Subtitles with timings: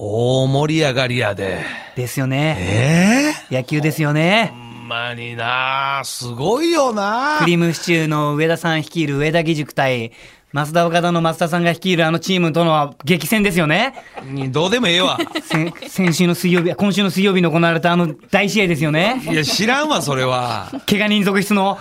[0.00, 1.58] 大盛り上がりやで。
[1.96, 3.34] ですよね。
[3.50, 4.56] え野球ですよねえ。
[4.56, 10.12] ほんまになすごいよなクリームシチューの上田さん率いる上田義塾対、
[10.52, 13.94] 増田岡田の増田さんが率いるあのチームとの激戦ですよね。
[14.24, 15.18] にどうでもええわ。
[15.42, 19.22] 先先週の水曜日、今週の水曜日に行われたあの大試合ですよね。
[19.30, 20.70] いや、知らんわ、それは。
[20.88, 21.78] 怪我人続出の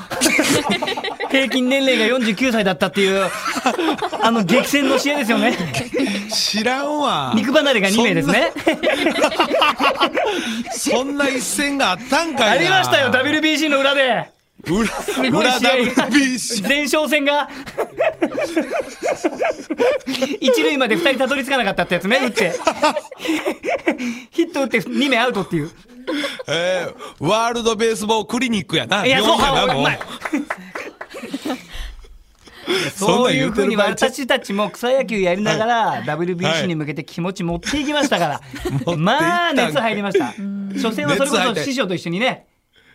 [1.29, 3.29] 平均年齢が49歳だったっていう
[4.21, 5.57] あの激戦の試合ですよね
[6.29, 7.33] 知らんわ。
[7.35, 8.53] 肉離れが2名ですね
[10.71, 12.51] そんな一戦があったんかいな。
[12.53, 14.31] ありましたよ WBC の裏で
[14.65, 15.71] 裏、すごい裏試合。
[15.93, 16.07] が。
[16.67, 17.49] 前哨戦が。
[20.39, 22.53] 一塁まで2人たどり着かなかったってやつね打って。
[24.31, 25.71] ヒット打って2名アウトっていう。
[26.47, 29.05] えーワールドベースボールクリニックやな。
[29.05, 29.37] いやそうう。
[29.81, 29.99] まい。
[32.95, 38.41] そういうふうに私たちも草野球やりながら WBC に向けて気持ち持っていきましたから、
[38.97, 40.33] まあ熱入りました。
[40.75, 42.47] 初戦はそれこそ師匠と一緒にね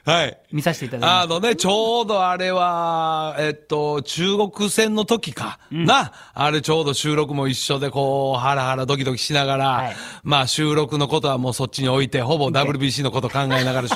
[0.05, 0.39] はい。
[0.50, 9.97] 見させていただきましあのね、ちょうどあれは、えっと、中国戦の時か、な、あれちょうど収録も一緒で、こう、ハラハラドキドキしながら、はい。
[10.25, 13.95] まあ収録のことはもうそっちに置いて、ほぼ WBC のこと考えながら収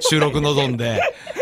[0.16, 1.00] 収録臨んで、
[1.34, 1.35] た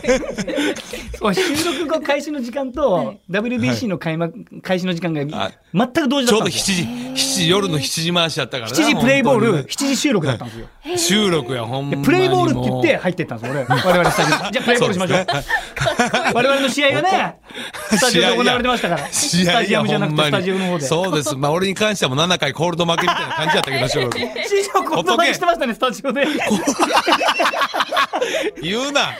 [1.34, 6.76] 収録後開始の時間と WBC の開幕開始の時間がはい全く同時ちょうど7だったんですよ。
[6.76, 10.66] 時、7時、夜の7時回しやったからな7時プレイボール本7時収録だったんですよ。
[10.96, 12.02] 収録や、ほんま。
[12.02, 13.64] プレイボールって言って入ってったんですよ俺。
[13.70, 15.26] 我々スタジオじゃあプレイボールしましょう。
[16.34, 17.36] 我々の試合がね
[17.90, 19.08] スタジオで行われてましたから。
[19.12, 20.86] 試合スタジアやムじゃなくてスタジオの方で。
[20.86, 21.36] そうです。
[21.36, 24.18] まあ俺に関してはもう7回コールド負けみたいな感じやったけど、収録。
[24.18, 24.26] 師
[24.64, 26.26] 匠こんなにしてましたねスタジオで。
[28.62, 29.12] 言うな。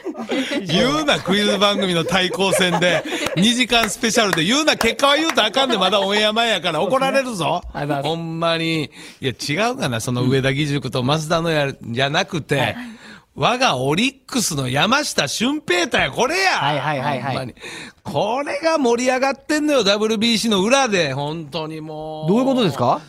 [0.67, 3.03] 言うなクイズ番組の対抗戦で。
[3.37, 4.45] 2時間スペシャルで。
[4.45, 6.83] 言うな結果は言うとあかんでまだオンエア前やから。
[6.83, 7.63] 怒られるぞ。
[7.73, 8.09] ありがとうございます。
[8.09, 8.91] ほんまに。
[9.21, 12.77] いや違うかなその上田義塾と増田のやじゃなくて、
[13.37, 16.11] 我がオリックスの山下俊平太や。
[16.11, 16.51] これや。
[16.59, 17.23] はいはいはいはい。
[17.23, 17.55] ほんまに。
[18.03, 21.13] これが盛り上がってんのよ WBC の裏で。
[21.15, 22.29] 本当にもう。
[22.29, 23.01] どういうことですか？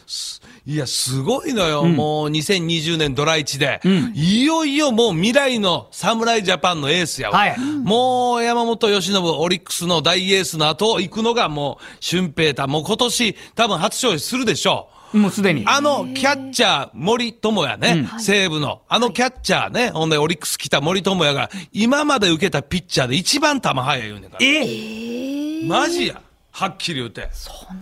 [0.66, 1.84] いや、すごいのよ。
[1.86, 3.82] もう2020年ドラ1で、
[4.14, 7.38] いよいよもう未来の侍ジャパンのエースやわ。
[7.38, 12.68] はいもう山本由伸、オリックスの大エースの後を行くのがもう俊平太。
[12.68, 15.18] もう今年多分初勝利するでしょう。
[15.18, 18.84] もうすでにあのキャッチャー、森友哉ね、西武の。
[18.88, 24.46] あのキャッチャーね、ほんでオリックス来た森友哉が、今まで受けたピッチャーで一番球速い言うねんから。
[24.46, 26.22] えマジや。
[26.52, 27.30] はっきり言うて。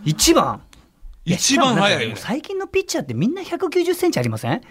[0.06, 0.62] 一番？
[1.34, 2.22] 一番速いよしかもなんか。
[2.22, 4.62] 最近のピッチャーってみんな190センチありません？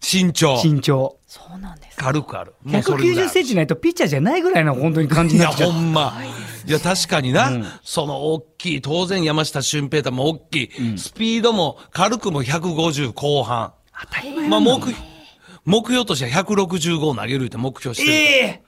[0.00, 0.60] 身長。
[0.62, 1.96] 身長そうなんです。
[1.96, 2.54] 軽くある。
[2.62, 6.14] もうそれぐらい190センチないとピッチャーじゃないぐらいの本当に感じいや、になっちゃうほんま。
[6.66, 13.72] いや、確かにな、その大きい、当然山下俊平太も大きい、スピードも軽くも150後半。
[14.00, 14.78] 当たり前まあ、目、
[15.64, 18.12] 目標としては165を投げるって目標してる。
[18.12, 18.67] ええで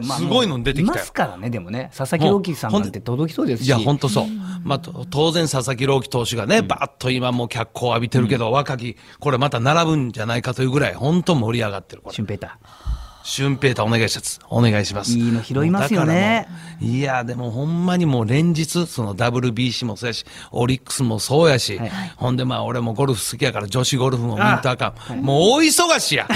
[0.00, 0.94] もまあすごいの出てきたよ。
[0.94, 1.90] いますからねでもね。
[1.96, 3.66] 佐々木朗希さんなんて届きそうですし。
[3.66, 4.26] いや、本当そう。
[4.64, 12.02] まあ、と当然佐々木朗希投手がね、バーッと今もう脚光を浴びてるけど、若き、これまた並ぶんじゃないかというぐらい、本当盛り上がってる。
[12.02, 12.14] これ。
[12.14, 12.58] 俊平太
[13.26, 14.40] 俊平太お願いします。
[14.48, 15.12] お願いします。
[15.12, 16.46] いいの拾いますよね
[16.80, 25.20] いや、でもほんまにもう連日、その WBC もそうやし、オリックスもそうやし、はいほんでまあ俺もゴルフ好きやから女子ゴルフも見んとあかん。
[25.20, 26.28] もう大忙しや。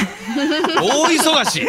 [0.76, 1.66] 大忙し。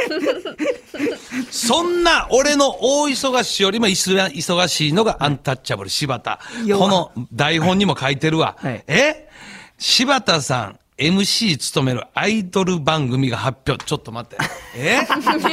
[1.52, 6.40] そんな俺の大忙しよりも忙しいのがアンタッチャブル柴田。
[6.78, 8.58] この台本にも書いてるわ。
[8.60, 9.30] はいえ？
[9.78, 13.84] 柴田さん、MC 務めるアイドル番組が発表。
[13.84, 14.38] ちょっと待って。
[14.78, 15.00] え？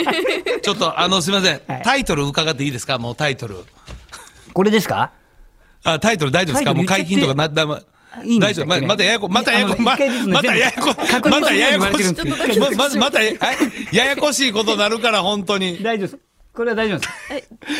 [0.62, 1.82] ちょっと、あの、すみません、はい。
[1.82, 2.98] タイトル伺っていいですか？
[2.98, 3.64] もうタイトル。
[4.52, 5.12] これですか？
[5.84, 6.74] あ、タイトル大丈夫ですか？
[6.74, 7.80] もう解禁とかな、だま、
[8.24, 8.66] いいんで大丈夫？
[8.66, 12.98] ましたややこ、またややこ、またややこ、またややこ確認するように言われてるんですけど。
[13.00, 15.82] ま、たややこしいことになるから、本当に。
[15.82, 16.27] 大丈夫です
[16.58, 17.12] これは大丈夫です。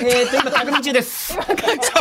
[0.05, 1.33] えーと今確認中です。
[1.34, 1.43] さ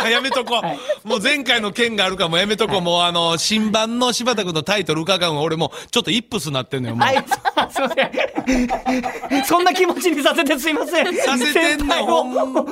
[0.04, 0.62] あ、やめとこ
[1.04, 1.08] う。
[1.08, 2.80] もう前回の件があるからもうやめとこう。
[2.80, 6.94] もうあの、新版の柴田君のタイトル伺うの俺もうちょっとイップスなってんのよ。
[6.94, 7.08] もう。
[7.08, 7.24] はい。
[7.68, 11.16] すいませんそんな気持ちにさせてすいません。
[11.16, 12.66] させてんのほんを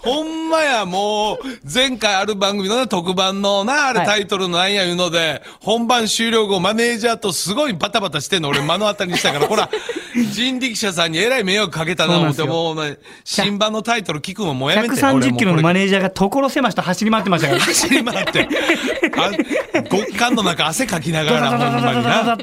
[0.00, 1.38] ほんまや、もう、
[1.72, 9.68] 前回ある番組のね特番のな、あれはいタイトルなんやいうので、本番終了後、マネージャーとすごいバタバタしてんの、俺目の当たりにしたから、ほら、
[10.32, 12.98] 人力車さんにえらい迷惑かけたな、思って、もうね、
[13.42, 14.94] 新版のタイトル聞くのもうやめて。
[14.94, 18.48] 俺130もうこれキロのマネージャーが所狭しと走り回ってましたから走り回って、
[19.16, 22.36] あ極寒の中汗かきながら、ほんまにな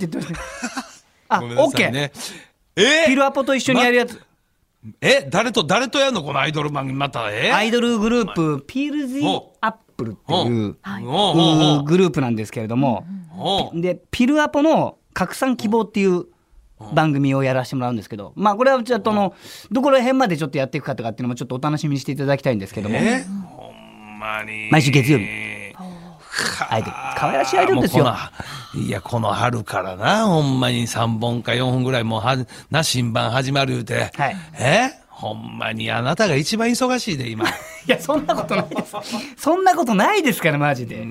[1.30, 2.12] あごめんなオッケー。
[2.76, 4.20] えピルアポと一緒にやるやつ
[5.02, 10.78] え誰と、誰とやんのこのアイドル番組また、えアイドルグループピールズおアップルっていう
[11.84, 13.06] グループなんですけれども、
[13.74, 16.28] でピルアポの拡散希望っていう
[16.94, 19.34] 番組をやらせてもらうんですけど、まあこれはちょっとあの
[19.72, 23.24] どこら辺までちょっとやっていくかとかっていうのもちょっとお楽しみにしていただきたいんですけども、え？
[23.46, 24.70] ほんまに。
[24.72, 25.26] 毎週月曜日。
[25.26, 28.08] はアイドル可愛らしいアイドルですよ。
[28.76, 32.38] いやこの春からなほんまに3本か4本ぐらいもうは
[32.70, 34.36] な新版始まる言うて、はい。
[34.58, 34.92] え？
[35.10, 37.46] ほんまにあなたが一番忙しいで今。
[37.50, 37.52] い
[37.88, 38.96] やそんなことないです。
[39.36, 41.06] そんなことないですからマジで、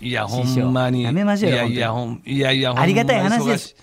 [0.00, 1.04] いやほんまに。
[1.04, 3.74] やめましょうよいやいやほんいやいやほんまありがたい話です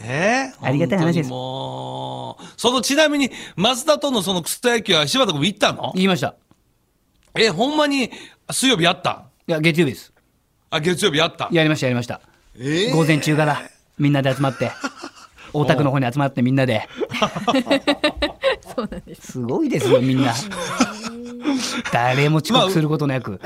[0.00, 0.52] え？
[0.60, 1.30] ありがたい話です。
[1.30, 2.44] もう。
[2.56, 5.92] そのちなみに増田とのその草野球は柴田君行ったの？
[5.94, 6.34] 言いました。
[7.36, 8.10] えほんまに
[8.50, 9.24] 水曜日やった？
[9.46, 10.12] いや月曜日です。
[10.70, 11.48] あ月曜日やった。
[11.52, 12.20] やりましたやりました。
[12.58, 13.62] え午前中から
[13.98, 14.70] みんなで集まって
[15.54, 16.86] 大田区の方に集まってみんなで。
[18.76, 19.32] そうなんです。
[19.32, 20.34] すごいですよみんな。
[21.92, 23.38] 誰も遅刻することなく、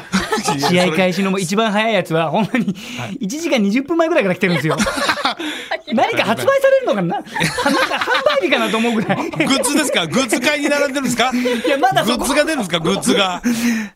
[0.70, 2.74] 試合開始のも一番早いやつはほんまに
[3.20, 4.76] 1時間20分前ぐらいから来てるんですよ。
[5.92, 7.16] 何か発売されるのかな？
[7.16, 9.16] なんか販売日かなと思うぐらい。
[9.30, 10.06] グッズですか？
[10.06, 11.30] グッズ買いに並んでるんですか？
[11.34, 12.78] いやまだグッズが出るんですか？
[12.80, 13.42] グッズが。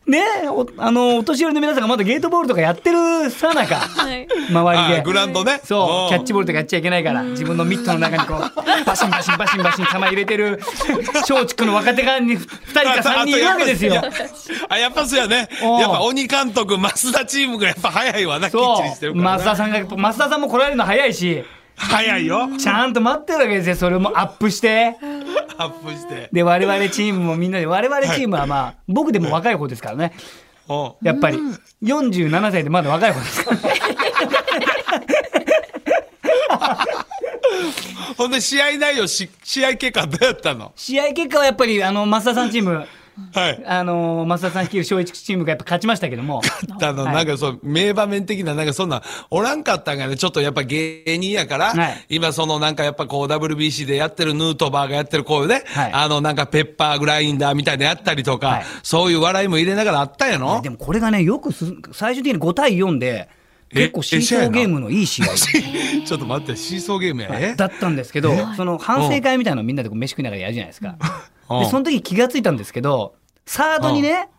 [0.05, 3.75] ねおあのお年寄りの皆さんがまだゲートボールとかやってるさなか。
[3.75, 4.27] はい。
[4.49, 4.99] 周りで。
[4.99, 5.61] あグラウンドね。
[5.63, 6.25] そう、キャッチ。
[6.27, 10.59] チボールとかやっちゃいけないから、自分のミットの中にこう、バシンバシンバシンバシン球入れてる、
[11.13, 14.01] 松竹の若手が2人か3人いるわけですよ。
[14.69, 15.49] あ、やっぱそうやね。
[15.61, 19.39] やっぱ鬼監督、増田チームがやっぱ早いわな、きっそちりしてるう、からな。
[19.39, 21.43] 増田さんが、増田さんも来られるの早いし、
[21.75, 22.49] 早いよ。
[22.57, 24.95] ちゃんと待ってるわけですよ、それもアップして。
[25.57, 26.29] アップして。
[26.31, 30.13] で、我々チームもみんなで、我々チームはまあ、僕でも若い方ですからね。
[31.01, 31.39] やっぱり、
[31.83, 33.57] 47歳でまだ若い方ですから。
[38.17, 40.71] ほんで、試合内容し、試合結果どうやったの？
[40.75, 42.85] 試合結果はやっぱり、あの、増田さんチーム、
[43.31, 43.63] はい。
[43.67, 46.41] あの、増田さん率いる松一チームがやっぱ勝ちましたけども。
[46.81, 47.15] あの、はい。
[47.15, 52.05] なんかそう、名場面的な、なんかそんな、おらんかったんがね、ちょっとやっぱ芸人やから、はい。
[52.09, 55.91] 今そのなんかやっぱこう WBC でやってるヌートバーがやってるこういうね、はい。
[55.93, 58.65] あのなんかペッパーグラインダーみたいなのやったりとか、はい。
[58.81, 60.59] そういう笑いも入れながらあったんやの？
[60.63, 63.42] でもこれがね、よくす最終的に5対4で、え
[63.73, 65.27] 結構シーソーゲームのいい試合
[66.05, 67.55] ちょっと待って、シーソーゲームやね。
[67.57, 70.89] だったんですけど、その反省会みたいなのをみんなでこう飯食いながらやるじゃないですか。
[70.89, 73.15] うんで、その時気がついたんですけど、
[73.45, 74.29] サードにね、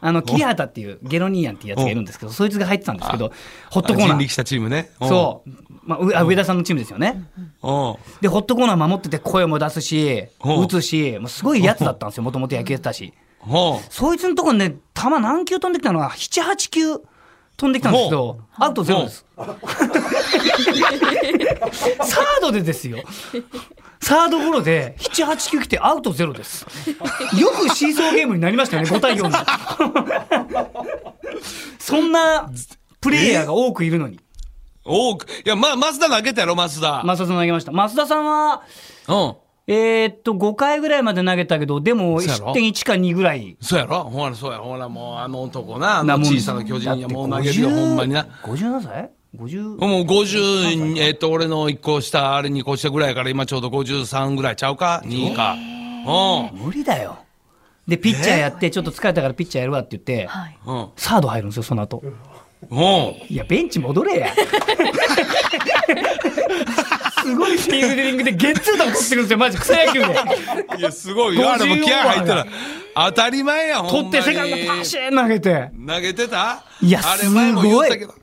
[0.00, 3.32] あの、桐畑っていうゲロニーヤンっていうやつがいるんですけど、そいつが入ってたんですけど、
[3.70, 4.08] ホットコーナー。
[4.10, 4.90] 人力したチームね。
[5.00, 5.50] そう。
[5.84, 7.22] まあ、上田さんのチームですよね。
[7.38, 7.96] うん。
[8.20, 12.24] で、ホットコーナー守ってて声も出すし、うん打つし、もうすごいやつだったんですよ。
[12.24, 13.12] もともと野球やってたし。
[13.46, 13.52] うん。
[13.90, 17.11] そいつのとこにね、球何球飛んできたのは、7、8球
[17.62, 19.24] 飛んできたんですけど、アウトゼロです。
[19.36, 22.98] サードでですよ。
[24.00, 26.66] サードゴロで7、8球来てアウトゼロです。
[27.38, 29.36] よくシーソーゲームになりましたよね、5対4で。
[31.78, 32.50] そんな
[33.00, 34.18] プレイヤーが多くいるのに。
[34.84, 37.02] 多く、いや、ま、増田投げたやろ、増田。
[37.04, 37.70] 増田さん投げました。
[37.70, 38.62] 増田さんは、
[39.06, 39.36] うん。
[39.68, 42.46] えーっと、5回ぐらいまで投げたけど、でもそうやろ？
[42.48, 43.56] 失点1か2ぐらい。
[43.60, 44.04] そうやろ？
[44.04, 48.26] ほら、そうや、ほら、もう、あの男な、あの小さな巨人や、もう投げるよ、50ほんまにな。
[48.42, 49.62] 57歳 ?50?
[49.86, 55.54] もう50、えっと、俺の1個下、あれ2個下ぐらいから今ちょうど53ぐらいちゃうか ?2 か。
[55.54, 57.18] う無理だよ。
[57.86, 60.28] で、ピッチャーやって、ちょっと疲れたからピッチャーやるわって言って。
[60.96, 62.02] サード入るんですよ、その後。
[62.70, 62.78] うん。
[63.28, 64.34] いや、ベンチ戻れや。
[67.22, 70.06] すごいフィールディングでゲッツーとか取ってるんですよ、マジ草野球で。
[70.78, 71.52] いや、すごいよ。
[71.52, 72.46] あれも50気合入ったら、
[72.94, 74.10] 当たり前や、ほんまに。
[74.10, 75.70] 取ってセカンドパシーン投げて。
[75.86, 76.64] 投げてた？
[76.80, 78.14] いやあれ前も言ったけすど。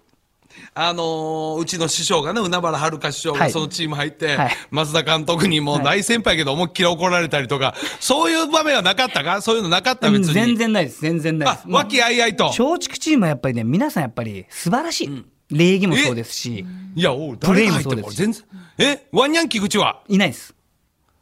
[0.81, 9.41] あのーうちの師匠がね、海原遥師匠はいがそのチーム入って、はい松田監督にもう大先輩やけど思いっきり怒られたりとか、そういう場面はなかったか？
[9.41, 10.09] そういうのなかった？
[10.09, 10.33] 別に。
[10.33, 12.45] 全然ないです、全然ないです。、あ和気あいあいと。
[12.45, 15.25] 松竹チームはやっぱりね、皆さんやっぱり素晴らしい。
[15.51, 16.63] 礼儀もそうですし、
[16.95, 18.43] いや、おう、プレ誰が入ってーもそう全然。
[18.77, 20.01] えワンニャン菊池は？
[20.07, 20.53] いないです。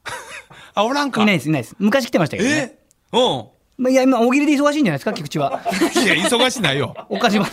[0.76, 1.76] あ、おらんかいないです、いないです。
[1.80, 2.56] 昔来てましたけどね。
[2.56, 2.78] え
[3.14, 3.46] うん。
[3.78, 5.62] まあいや、今、大喜利で忙しいんじゃないですか、菊池は。
[6.04, 6.96] いや、忙しないよ。
[7.10, 7.46] お菓子場。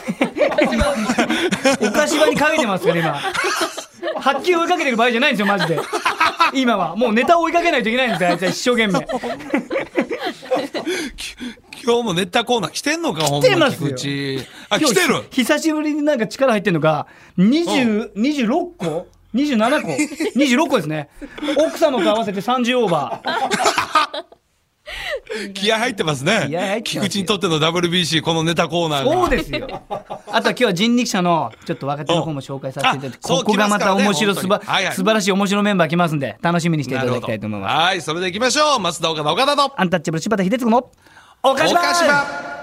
[1.83, 3.21] お菓子場にかけてますから、今。
[4.21, 5.79] 発球追いかけてる場合じゃないんですよ、マジで。
[6.55, 6.97] 今は。
[6.97, 9.07] もうネタを追いかけないといけないんですよ、あいつは一生懸命。
[11.85, 13.91] 今日もネタコーナー来てんのか、ほんま来てますよ。
[14.71, 19.89] あ、来てる久しぶりになんか力入ってるのが、20、26個 ?27 個
[20.39, 21.11] ?26 個ですね。
[21.59, 24.44] 奥様と合わせて30オーバー。
[25.55, 26.83] 気合入ってますね。
[26.85, 29.13] 菊池にとっての WBC、このネタコーナーが。
[29.13, 29.67] そうですよ。
[29.89, 34.61] あとは今日は人力車のちょっと若手の方も紹介させていただいて、ここがまた面白すば、
[34.93, 37.75] 素晴らしい面白メンバー来ますんで、楽しみにしていただきたいと思います。
[37.75, 38.81] はい、それで行きましょう。
[38.81, 39.81] 増田岡田岡田と。
[39.81, 40.91] アンタッチャブル柴田秀嗣の
[41.43, 42.54] 岡島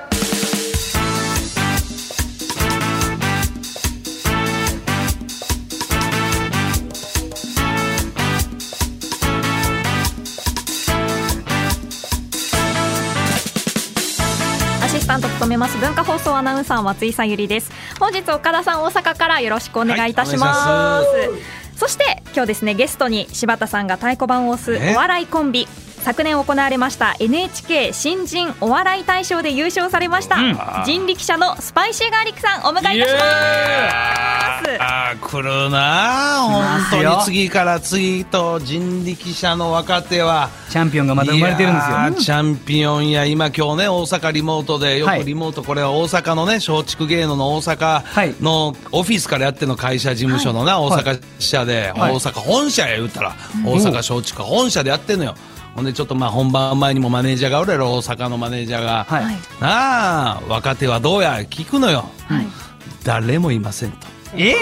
[15.51, 15.77] めます。
[15.79, 17.72] 文化放送アナウンサー松井さゆりです。
[18.00, 24.93] 本日岡田さん大阪からよろしくお願いいたします,、はいそして今日ですねゲストに柴田さんが太鼓判を押すえ？
[24.93, 25.67] お笑いコンビ
[26.01, 30.58] 昨年行われました NHK 新人お笑い大賞で優勝されました、うん。
[30.86, 34.77] 人力車のスパイシーガーリックさんお迎えいたします。
[34.79, 36.39] あー来るな。
[36.39, 40.50] あ本当に次から次と人力車の若手は。
[40.70, 42.24] チャンピオンがまた生まれてるんですよ。
[42.25, 45.22] チャンピオンや今今日ね大阪リモートでよはい。
[45.22, 52.13] くリモートこれは大阪のね松竹芸能の大阪のオフィスからやってるの会社事務所のな、大阪支社で、はい。
[52.13, 55.36] 大阪本社や言ったら、大阪松竹本社でやってんのよ
[55.75, 59.24] ほんでちょっとまあ本番前にもマネージャーがおるやろ大阪のマネージャーが、はい。
[59.24, 61.40] はいなあ若手はどうや？
[61.42, 62.46] 聞くのよ、はい。
[63.04, 64.08] 誰もいませんと。
[64.36, 64.56] え？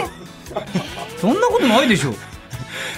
[1.20, 2.14] そんなことないでしょ。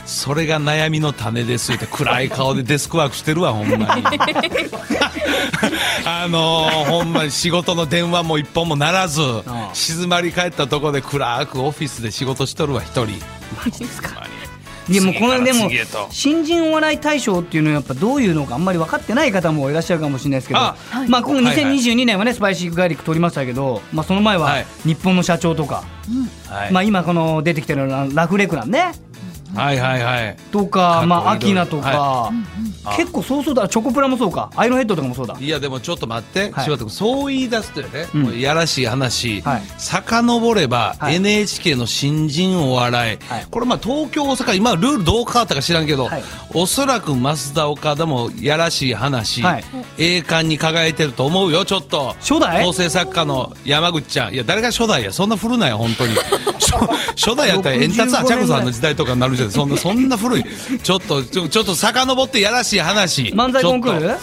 [0.06, 4.04] それが悩みの種ですって暗い顔でデスクワークしてるわほんまに。
[6.06, 9.22] あのー、ほんまに仕事の電話も一本もならず
[9.74, 13.20] 静まり返ったところで暗くオフィスで仕事しとるわ一人。
[13.64, 14.21] マジですか？
[14.92, 15.70] でもこのでも
[16.10, 20.76] 新人お笑い大賞っていうのはやっぱどういうのかあんまり分かってない方もいらっしゃるかもしれないですけどあ
[21.08, 21.76] まあ今後はいはい。
[21.76, 24.66] 2022年はねスパイシーガーリック取りましたけどまあその前ははい。
[24.84, 25.84] 日本の社長とか
[26.48, 28.92] はい、まあ今この出てきてるラフレクランね。
[29.56, 30.38] はいはいはい。
[30.52, 32.32] とかまあ過アキナとか
[32.98, 34.52] 結構そうそうだチョコプラもそうか。
[34.56, 35.38] アイロンヘッドとかもそうだ。
[35.40, 36.64] いやでもちょっと待って、はい。
[36.66, 38.22] 柴田君そう言い出すとよね、うん。
[38.24, 39.62] もういやらしい話、はい。
[39.78, 41.16] 遡ればはい。
[41.16, 43.48] NHK の新人お笑い、はい。
[43.50, 46.24] これまあ東京大阪今ルールどう変わったか知らんけど、はい。
[46.54, 49.64] おそらく増田岡田もやらしい話、はい。
[49.98, 52.16] 栄冠に輝いてると思うよちょっと。
[52.20, 52.64] 初代？
[52.66, 54.34] 構成作家の山口ちゃん。
[54.34, 55.12] いや誰が初代や？
[55.12, 56.16] そんな古ないよ本当に。
[56.60, 60.44] 初初代やったらエンタツアーチャコさんの時代とかになるじゃんそんなそんな古い。
[60.82, 63.34] ちょっとちょちょっと遡ってやらしい話。
[63.34, 64.18] 漫才コンクール？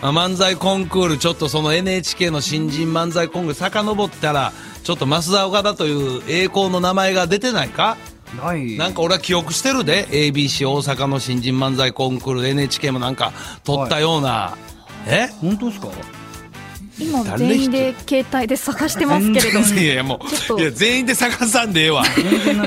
[0.00, 1.18] 漫才コンクール。
[1.18, 4.52] ちょっとその NHK の新人漫才コンクール遡ったら
[4.84, 7.96] ちょっと増田岡田という栄光の名前が出てないか？
[8.42, 8.76] ない。
[8.76, 10.06] なんか俺は記憶してるで。
[10.08, 13.32] ABC 大阪の新人漫才コンクール NHK もなんか
[13.64, 14.56] 撮ったような、
[15.06, 15.28] え？
[15.40, 15.88] 本当ですか？
[16.98, 19.66] 今誰全員で携帯で探してますけれども。
[19.78, 20.20] いやいやも
[20.56, 22.04] ういや全員で探さんでええわ。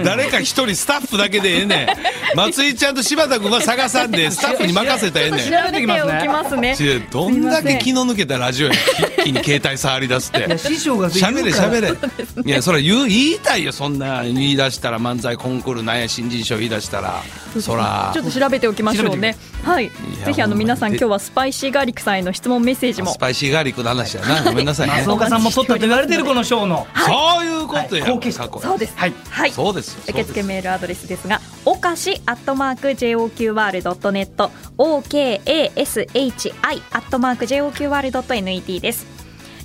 [0.04, 1.88] 誰か一人スタッフだけでええねん。
[2.36, 5.40] 松井ちゃんと柴田君は探さんでスタッフに任せたらええねん。
[5.40, 6.76] 調べておきますね。
[7.12, 10.58] どんだけ気の抜けたラジオや一気に携帯触り出すって。
[10.58, 11.72] 師匠が喋れ言うから。
[11.72, 17.22] 喋れいやそれ言う言いたいよそんな言い出したら漫才コンクールなんや新人賞言い出したら。
[17.60, 18.12] そら。
[18.14, 19.36] ちょっと調べておきましょうね。
[19.64, 19.92] はい。
[20.20, 23.12] やぜひあの皆さん今日はスパイシーガーリックさんへの質問メッセージも。
[23.12, 24.46] スパイシーガーリックの話やな。
[24.52, 24.96] ごめんなさいね。
[24.98, 26.88] 松岡さんも取ったと言われてるこの賞の。
[26.96, 28.04] そういうことや。
[28.04, 28.14] はい。
[28.14, 28.94] 後継者そうです。
[28.96, 29.14] はい。
[29.30, 29.52] はい。
[29.52, 39.21] そうです受付メールアドレスですが、おかしアットマーク JOQR.net、OKASHI アットマーク JOQR.net です。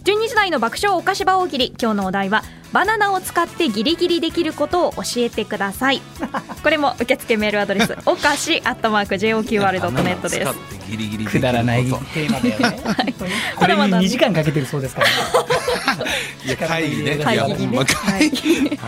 [0.07, 6.01] 12時台の爆笑お菓子場大喜利、今日のお題はバナナを使ってギリギリできることを教えてください。
[6.63, 10.53] これも受付メールアドレス、 おかしアットマーク JOQR.net です。
[10.89, 13.15] ギリギリくだらないテーマだよね。
[13.57, 15.09] これに2時間かけてるそうですから
[16.47, 18.79] いや会議ね会議ね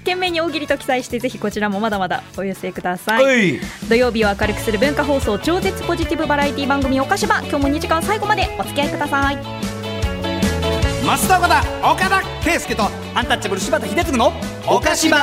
[0.00, 3.24] 懸命に大喜利と記載してぜひこちらもまだまだお寄せください。
[3.24, 3.60] はい。
[3.88, 9.71] 土曜日を明るくする文化放送超絶ポジティブバラエティ番組おかしば今日も2時間最後までお付き合いください
[11.02, 14.32] 増田岡田岡田圭佑とアンタッチャブル柴田秀嗣の
[14.68, 15.18] 岡島。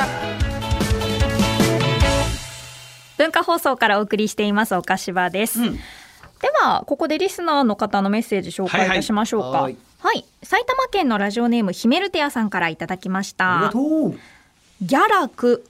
[3.16, 5.76] 文化放送からお送りしていますおかしばです、うん。
[5.76, 5.80] で
[6.60, 9.48] はここでリスナーの方のメッセージ紹介いたしましょうか。
[9.48, 9.72] ははい。
[9.72, 10.24] い、はい。
[10.42, 13.56] 埼玉県のラジオネームヒメルテアさんからいただきました。
[13.56, 14.18] ありがとう
[14.82, 15.64] ギャラク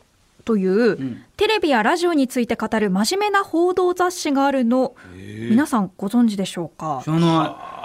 [0.45, 1.25] という、ん。
[1.37, 7.00] テレビやラジオについて語る真面目な報道雑誌があるの皆さんご存知でしょうか？
[7.05, 7.79] 知らな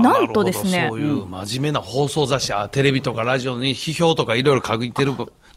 [0.00, 0.86] なんとですね。
[0.88, 5.12] そういう真面目な放送雑誌、あテレビとかラジオに批評とかいろいろ書いてる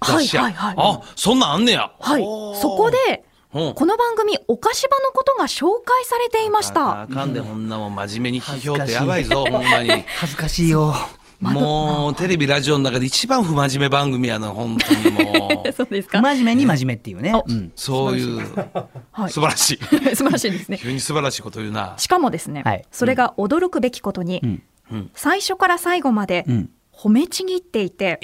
[0.05, 1.91] 雑誌や、はいはいはいあそんなんあんねや。
[1.99, 2.23] はい。
[2.59, 3.23] そこで
[3.53, 3.73] うん。
[3.73, 7.03] この番組おかしばのことが紹介されていました。
[7.03, 9.89] あかんでこんなもん真面目に批評ってやばいぞほんまに。
[9.89, 10.03] い。
[10.19, 10.93] 恥ずかしいよ
[11.53, 15.71] もうテレビラジオの中で一番不真面目番組やの本当にもう。
[15.73, 16.21] そうですか。
[16.21, 17.33] 真面目に真面目っていうね。
[17.45, 17.71] うん。
[17.75, 18.37] そういう
[19.11, 19.31] はい。
[19.31, 19.79] 素晴らしい。
[20.15, 20.77] 素晴らしいですね。
[20.77, 21.93] 急に素晴らしいこと言うな。
[21.97, 22.85] しかもですね、はい。
[22.91, 24.63] それが驚くべきことに、うん。
[24.91, 25.11] うん。
[25.13, 28.19] 最初から最後まで、うん褒めちぎっていて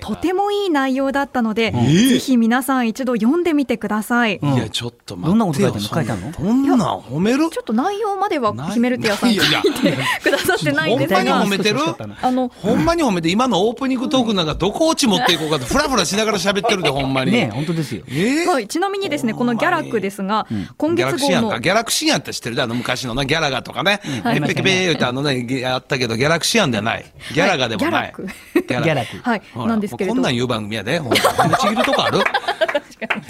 [0.00, 2.08] とてもいい内容だったので、え？
[2.08, 4.36] ぜひ皆さん一度読んでみてください。
[4.36, 4.54] うん。
[4.54, 5.28] いやちょっと待って。
[5.28, 5.88] よどんなこと書いてんの？
[5.88, 6.32] 書いてあんの？
[6.32, 7.50] そんなん褒める？
[7.50, 11.80] ちょっと内容まではヒメルティアさん書いてくださってないんですほんまにが褒めてる？
[12.22, 17.32] あのほんまに褒めて今のオープニングトークなんかどこ落ち持っていこうかとフラフラしながら喋ってるで ほんまに。
[17.32, 18.04] ね本当ですよ。
[18.08, 18.44] え？
[18.44, 20.46] ーはい、ちなみにですねこのギャラクですが、
[20.78, 21.60] 今ギャラク月号のシアンか。
[21.60, 22.56] ギャラクシアンって知ってる？
[22.56, 24.00] であの昔のなギャラガとかね。
[24.22, 24.40] はい。
[24.40, 27.04] ペペケペーってあのね、ギあったけど、ギャラクシアンではない。
[27.34, 28.14] ギャラガでもない。
[28.54, 29.18] ギギャギャラク。
[29.18, 29.42] はい。
[29.54, 30.14] なんですけれど。
[30.14, 30.98] こんなん言う番組やで。
[30.98, 31.20] ほんち
[31.68, 32.20] ぎるとこある？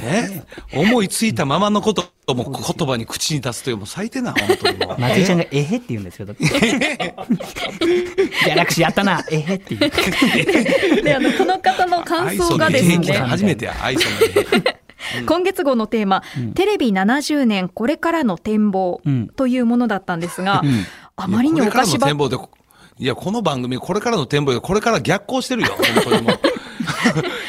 [0.02, 0.42] え？
[0.72, 4.98] 思いついたままのことをもう言葉に口に出すという、もう最低な、本当にもう。
[5.00, 6.34] 松井ちゃんがえへって言うんですけど。
[6.34, 9.92] ギャラクシーやったな、えへって言う。
[11.02, 13.12] であのこの方の感想がですね。
[13.14, 14.16] 初めてや、愛想の
[15.26, 16.22] 今月号のテーマ、
[16.54, 19.28] テレビ70年これからの展望うん。
[19.28, 20.86] というものだったんですが、ん。
[21.16, 22.36] あまりにおかしばこれからの展望で、
[22.98, 26.38] いや、この番組、これからの展望で、これから逆行してるよ、本当にもう。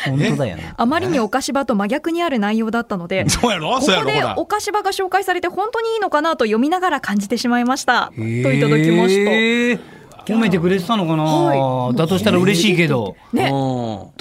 [0.10, 0.74] 本当だよね。
[0.75, 3.70] あまりにお菓子場と真逆にある内容だったので、 そうやろ？
[3.75, 4.10] こそうやろ？
[4.12, 8.12] ほらこでお菓子場が紹介されて本当にいいのかなと読みながら感じてしまいました。
[8.16, 9.95] といただきました。
[10.34, 13.15] 褒めてくれてたのかな、はだとしたら嬉しいけど。
[13.32, 13.51] ね、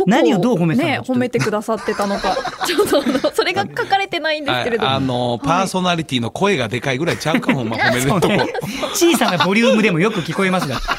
[0.06, 0.92] 何をどう褒めてたの？
[0.94, 3.02] ね、褒めてくださってたのか、 ちょっと
[3.34, 5.32] それが書かれてないんですけれどああも。
[5.32, 8.34] の、パーソナリティの声がでかいぐらいちゃうか、ほんま褒めるとこ。
[8.94, 10.80] 小さなボリュームでもよく聞こえますが。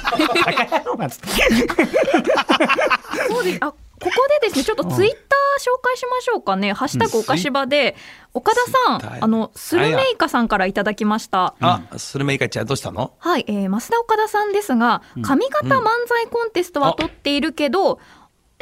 [3.28, 3.58] そうです。
[3.62, 3.78] あ、こ
[4.10, 5.20] こでですね、ちょっとツイッター
[5.60, 6.74] 紹介しましょうかね。
[6.74, 7.96] ハッシュタグおかしばで、
[8.34, 11.56] 岡田さん、あの、スルメイカさんからいただきました。
[11.60, 13.14] あ、スルメイカちゃんどうしたの？
[13.20, 18.00] はい、えー、増田岡田さんですが、上方漫才コンテストは取っているけど、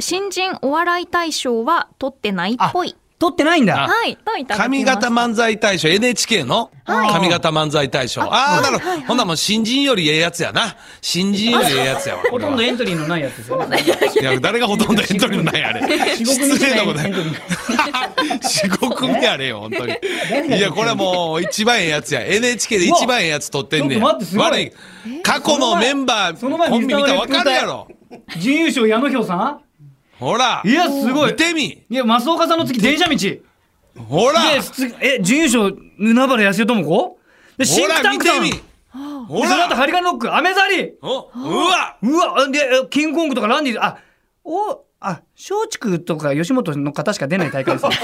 [0.00, 2.96] 新人お笑い大賞は取ってないっぽい。
[3.24, 3.88] 撮ってないんだ。
[3.88, 4.96] はい、といただきま上した。
[4.96, 8.20] 方漫才大賞、NHK のはい上方漫才大賞。
[8.22, 9.00] ああ、なるほど。
[9.06, 10.76] ほんならもう新人よりええやつやな。
[11.00, 12.22] 新人よりええやつやわ。
[12.24, 13.82] こほれはとんどエントリーのないやつですよね。
[14.20, 15.80] いや、誰がほとんどエントリーのないあれ。
[16.18, 19.92] 四国失礼なことエントリー四国目あれよ、本当に。
[20.58, 22.20] いや、これはもう一番ええやつや。
[22.20, 24.02] NHK で一番ええやつ撮ってんねん。
[24.02, 24.72] うわちょっと待ってすごい悪い。
[25.22, 27.88] 過去のメンバー、その前コンビ見たらわかるやろ。
[28.38, 29.63] 準優勝矢野氷さん
[30.18, 30.62] ほら。
[30.64, 31.36] いや、すごい見。
[31.36, 31.84] てみ。
[31.88, 33.16] いや、増岡さんの次、電車道。
[34.08, 34.40] ほら。
[35.00, 37.18] え、準優勝、海原康代智子？
[37.56, 38.50] で、シンクタンクさん。
[39.26, 39.76] ほその後、ら。
[39.76, 41.96] ハリガンロック、アメザリお、うわ。
[42.02, 43.98] うわ、で、えキングコングとかランディあ、
[44.44, 47.96] お、あ、松竹とか吉本の方しか出ない大会ですね。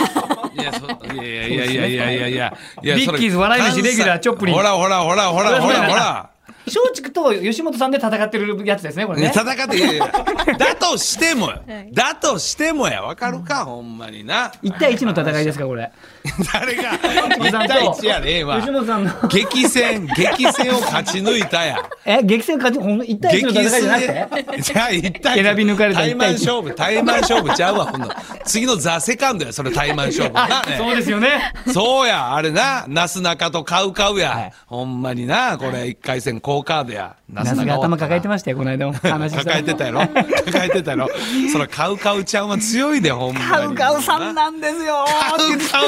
[0.61, 2.55] いや、そいやいやいやいやいやいやいや。
[2.83, 6.31] いやビッキーズ笑い飯レギュラーチョップリンほらほらほらほらほらほら。
[6.67, 9.33] 松竹と吉本さんで戦ってるやつですね、これね。
[9.35, 10.07] 戦って、いやいや
[10.59, 11.63] だとしてもよ。
[11.93, 13.03] だとしてもや。
[13.03, 14.53] わかるか、ほんまにな。
[14.63, 15.91] 1対1の戦いですか、これ。
[16.53, 16.91] 誰が、
[17.39, 18.73] 本さん1対1やねえわ吉。
[18.73, 19.11] 本さんの。
[19.29, 21.83] 激戦、激戦を勝ち抜いたや。
[22.05, 24.63] え、激戦勝ち、ほんの1対1の戦いじゃなくて？
[24.63, 28.11] じゃあ一対選び抜かれた対マン勝負、対マン勝負ちゃうわ、ほんの。
[28.45, 30.77] 次のザ・セカンドや、それ対マン勝負。
[30.77, 31.53] そうですよね。
[31.73, 34.31] そうや、あれな、なすなかとカウカウや。
[34.31, 37.17] はいほんまにな、これ一回戦好カードや。
[37.29, 38.93] なナスが頭抱えてまましたよ、この間も。
[38.93, 40.01] 抱えてたやろ？
[40.01, 41.09] 抱えてたやろ？
[41.53, 43.47] そらカウカウちゃんは強いで、ほんまに。
[43.47, 45.05] カウカウさんなんですよ。
[45.07, 45.39] カウ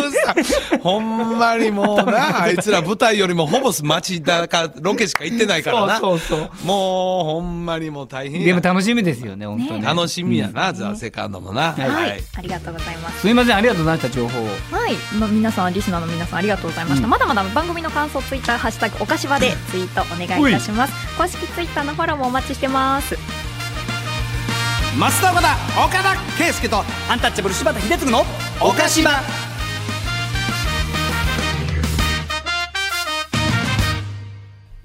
[0.00, 0.78] カウさん。
[0.78, 5.98] ほんまにもうな、 あいつら舞台よりもほぼ街だか、ロケしか行ってないからな。
[5.98, 9.82] そうそうそうもう、ほんまにもう大変やでも楽しみですよね、本当に。
[9.82, 11.72] 楽しみやな、ザ・セカンドもな。
[11.72, 13.20] はいはい、ありがとうございます。
[13.20, 14.44] すみません、ありがとうございました、情報を。
[14.70, 20.58] はい、まあ、皆さんリスナーの皆さんありがとうございました、うんまだまだ番組の感想ツイッターハッシュタグおかしばでツイートお願いい。
[20.58, 20.92] たします。
[21.16, 23.16] 公式ツイッターのフォローもお待ちしてます。
[24.98, 28.24] 増田岡田、岡田圭佑と、アンタッチャブル柴田秀嗣の、
[28.60, 29.10] 岡島。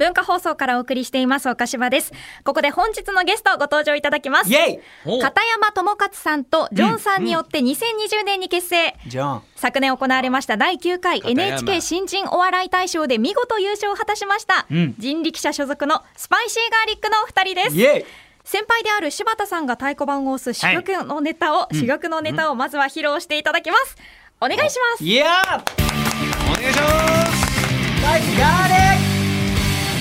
[0.07, 2.13] 文化放送からお送りしていますおかしばです。
[2.45, 4.49] ここで本日のゲストご登場いただきます。
[4.49, 9.43] 片山智勝さんとジョンさんによって2020年に結成、じゃん。
[9.57, 14.95] 昨年行われました第9回 NHK 新人お笑い大賞で見事優勝を果たしました、うん。
[14.97, 17.75] 人力車所属のスパイシーガーリックのお二人です。
[17.75, 18.05] イェイ。
[18.45, 23.97] 先輩である柴田さんが太鼓判を押す珠玉のネタを、珠玉のネタをまずは披露していただきます、
[24.39, 25.03] お願いします。
[25.03, 25.61] いやー
[26.49, 26.93] お願いしま
[28.93, 28.96] す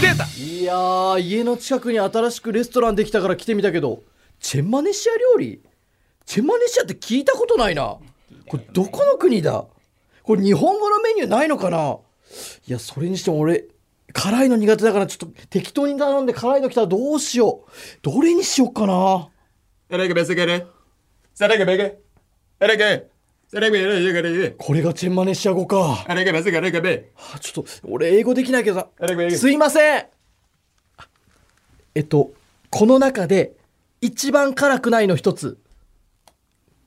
[0.00, 4.02] 出たいやー家の近くに新しくレストランできたから来てみたけど
[4.40, 5.62] チェンマネシア料理？
[6.26, 7.96] チェンマネシアって聞いたことないな
[8.46, 9.64] これどこの国だ？
[10.22, 11.98] これ日本語のメニューないのかな？
[12.66, 13.64] いやそれにしても俺
[14.12, 17.70] 辛いの苦手だからちょっと適当に頼んで辛いの来たらどうしよう
[18.02, 19.28] どれにしよっかな
[19.88, 20.66] Era que pensé que era.
[21.32, 21.96] ¿Será que pegué?
[22.58, 22.76] ¿Era que?
[22.76, 23.15] ¿Será que era que era?
[24.58, 26.04] これがチェンマネシア語か。
[27.40, 28.90] ちょっと、俺英語できないけど
[29.36, 30.06] すいません。
[31.94, 32.32] えっと、
[32.70, 33.52] この中で、
[34.00, 35.58] 一番辛くないの一つ。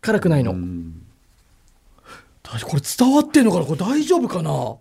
[0.01, 0.51] 辛くないの。
[0.51, 0.57] こ
[2.75, 3.65] れ伝わってんのかな？
[3.65, 4.75] これ大丈夫かな？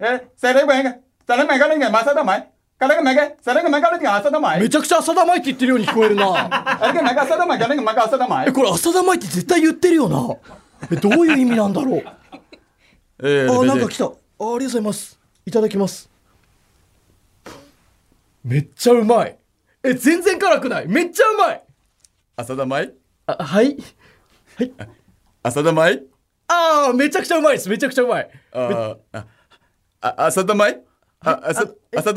[0.00, 0.28] え。
[4.68, 6.34] ちゃくちゃ浅田舞って言ってるように聞こえるな。
[6.80, 7.58] Reggae venga asa tamai.
[7.58, 8.52] Reggae venga asa え tamai.
[8.52, 10.36] これ浅田舞って絶対言ってるよな。
[10.90, 12.02] えどういう意味なんだろう。
[13.22, 14.06] Eh, あなんか来た。
[14.06, 15.18] あありがとうございます。
[15.46, 16.10] いただきます。
[18.44, 19.38] めっちゃうまい。
[19.82, 20.88] え全然辛くない。
[20.88, 21.62] めっちゃうまい。
[22.36, 22.92] Asa tamai.
[23.26, 23.76] あはい。
[24.58, 24.72] はい。
[25.44, 26.02] Asa tamai.
[26.48, 27.68] ああめちゃくちゃうまいです。
[27.68, 28.28] めちゃくちゃうまい。
[28.52, 30.80] Ah, ah, asa tamai.
[31.22, 32.12] Ah, asa asa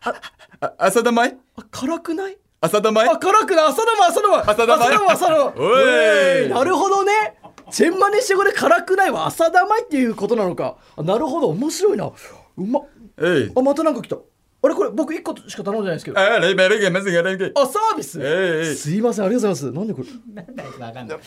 [0.00, 0.14] tamai.
[0.60, 1.36] Ah, Asa tamai.
[1.56, 3.10] あ辛くない？Asa tamai.
[3.10, 3.64] あ辛くない。
[3.66, 4.40] 浅田舞浅田舞。
[4.40, 4.78] 浅田舞？
[4.78, 5.52] 浅田舞浅田舞。
[5.56, 6.48] おい。
[6.48, 7.12] なるほどね。
[7.70, 10.76] チェンマネシ語で辛くないは浅田舞っていうことなのか。
[10.96, 11.48] あなるほど。
[11.48, 12.06] 面白いな。
[12.06, 12.12] う
[12.66, 12.80] ま
[13.22, 13.52] Eh.
[13.54, 14.16] あまたなんか来た。
[14.62, 16.18] あれこれ僕1個しか頼んでないですけど。
[16.20, 17.52] Ah, reggae reggae mese reggae.
[17.54, 18.18] あサービス？
[18.20, 19.78] ええすいませんありがとうございます。
[19.78, 20.42] なんでこれ？
[20.42, 21.18] なんだよわかんない。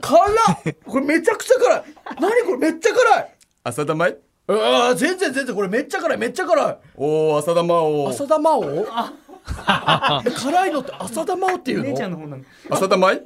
[0.00, 0.76] 辛っ。
[0.86, 1.82] これめちゃくちゃ辛い。
[2.20, 2.58] 何これ？
[2.58, 3.34] めっちゃ辛い。
[3.64, 4.12] Asa tamai.
[4.12, 6.76] ああ全然全然これめっちゃ辛いめっちゃ辛い。
[6.96, 8.08] Oh, asa tamai.
[8.10, 8.86] 浅田真央？
[9.44, 13.20] 辛いのって浅田真央っていう姉ちゃんのの方なの Asa tamai.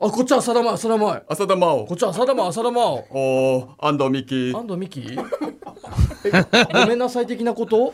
[0.00, 0.74] あこっちは浅田真央。
[0.74, 1.22] 浅田真央。
[1.28, 1.86] Asa tamai.
[1.86, 3.04] こっちは浅田真央浅田真央。
[3.10, 4.56] Oh, ando Miki.
[4.56, 5.18] 安藤美希？
[6.24, 7.92] えごめんなさい的なこと？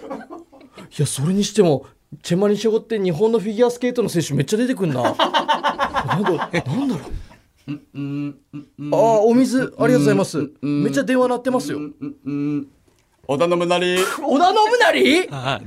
[0.96, 1.86] いやそれにしても
[2.22, 5.02] チェンマニシゴって日本のフィギュアスケートの選手めっちゃ出てくんな。
[5.02, 7.12] なんだなんだろう？
[7.68, 11.78] ああお水ありがとうございますめっちゃ電話鳴ってますよ
[12.26, 12.66] Mm.
[13.28, 13.98] Oda Nobunari.
[14.26, 15.66] 織田信成はい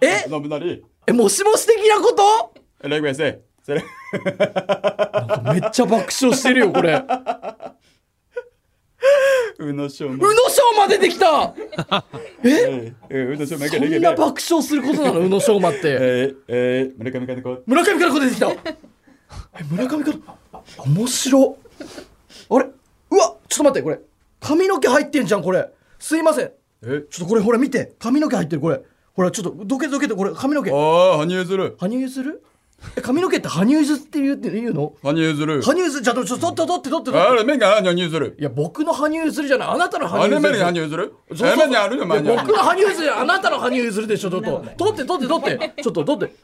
[0.00, 0.82] え？Nobunari.
[1.06, 3.40] えもしもし的なこと？Reggae mese.
[3.66, 3.74] Se
[5.52, 7.04] めっちゃ爆笑してるよこれ
[9.60, 10.08] Uno show.
[10.08, 11.54] 宇野昌磨出てきた
[12.42, 13.58] Eh, eh, uno show.
[13.68, 15.20] そんな爆笑することなの？
[15.20, 17.62] 宇野昌磨って Eh, eh, 村上かねこ。
[17.66, 18.56] 村上から子出てきたえ
[19.70, 20.12] 村上か
[20.52, 21.58] ら面白
[22.50, 22.66] あれ？
[23.10, 24.00] うわちょっと待ってこれ。
[24.40, 25.68] 髪の毛入ってんじゃんこれ。
[25.98, 26.52] すいません。
[26.82, 27.94] え、ちょっとこれほら見て。
[27.98, 28.80] 髪の毛入ってるこれ。
[29.14, 30.70] ほらちょっとどけどけてこれ髪の毛。
[30.70, 31.72] ああ、羽生結弦。
[31.78, 32.34] 羽生結弦？
[32.96, 34.94] え髪の毛って羽生結弦って言うって言うの？
[35.02, 35.62] 羽生結弦。
[35.62, 36.02] 羽生結弦。
[36.02, 37.10] じゃあちょっと取って取って取って。
[37.12, 38.34] 取あれ、目が羽生結弦。
[38.38, 39.68] いや僕の羽生結弦じゃない。
[39.68, 40.58] あなたの羽あれ、目生結弦。
[40.58, 40.80] が羽生
[41.30, 41.58] 結弦。
[41.58, 42.06] 目にあるよ。
[42.06, 42.18] 僕
[42.52, 44.64] の羽生結弦あなたの羽生結弦でしょちょっと。
[44.76, 45.82] 取って取って取って。
[45.82, 46.34] ちょっと取って。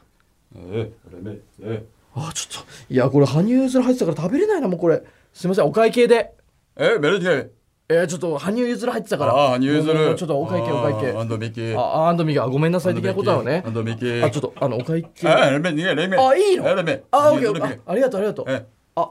[0.55, 1.37] え、あれ、目。
[1.61, 5.01] え、あちょっといやこれ羽生結弦入ってたから食べれないなもうこれ。
[5.33, 6.33] すいませんお会計で。
[6.75, 7.49] え、メルディ
[7.89, 9.33] えー、ちょっと羽生結弦入ってたから。
[9.33, 10.15] ああ、羽生結弦。
[10.15, 11.17] ちょっとお会計お会計。
[11.17, 11.73] アンドミキ。
[11.75, 13.63] あアンドミがごめんなさい的なことなのね。
[13.65, 14.23] アンドミキ。
[14.23, 15.27] あちょっとあのお会計。
[15.27, 16.17] あ、あれ、目、逃げ、目。
[16.17, 16.65] あいいの？
[16.69, 17.03] あれ、目。
[17.11, 17.79] あオッケー。
[17.85, 18.45] あありがとうありがとう。
[18.49, 19.09] え、あ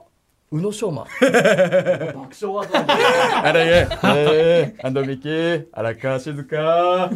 [0.53, 1.05] 宇野昌磨。
[1.05, 2.73] 爆笑ワード。
[2.73, 5.29] だあれ、え、アンドミキ。
[5.73, 7.11] 荒川静香。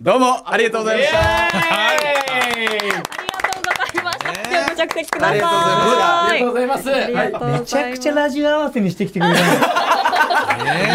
[0.00, 1.18] どうも、ありがとうございました。
[1.20, 1.50] あ
[2.56, 3.02] りがとう
[3.60, 4.86] ございました。
[4.86, 5.40] 強く着席ください。
[5.40, 6.88] ありがとうございます。
[6.88, 6.94] め
[7.66, 9.40] ちゃくちゃラジオ合わせにしてきてくれた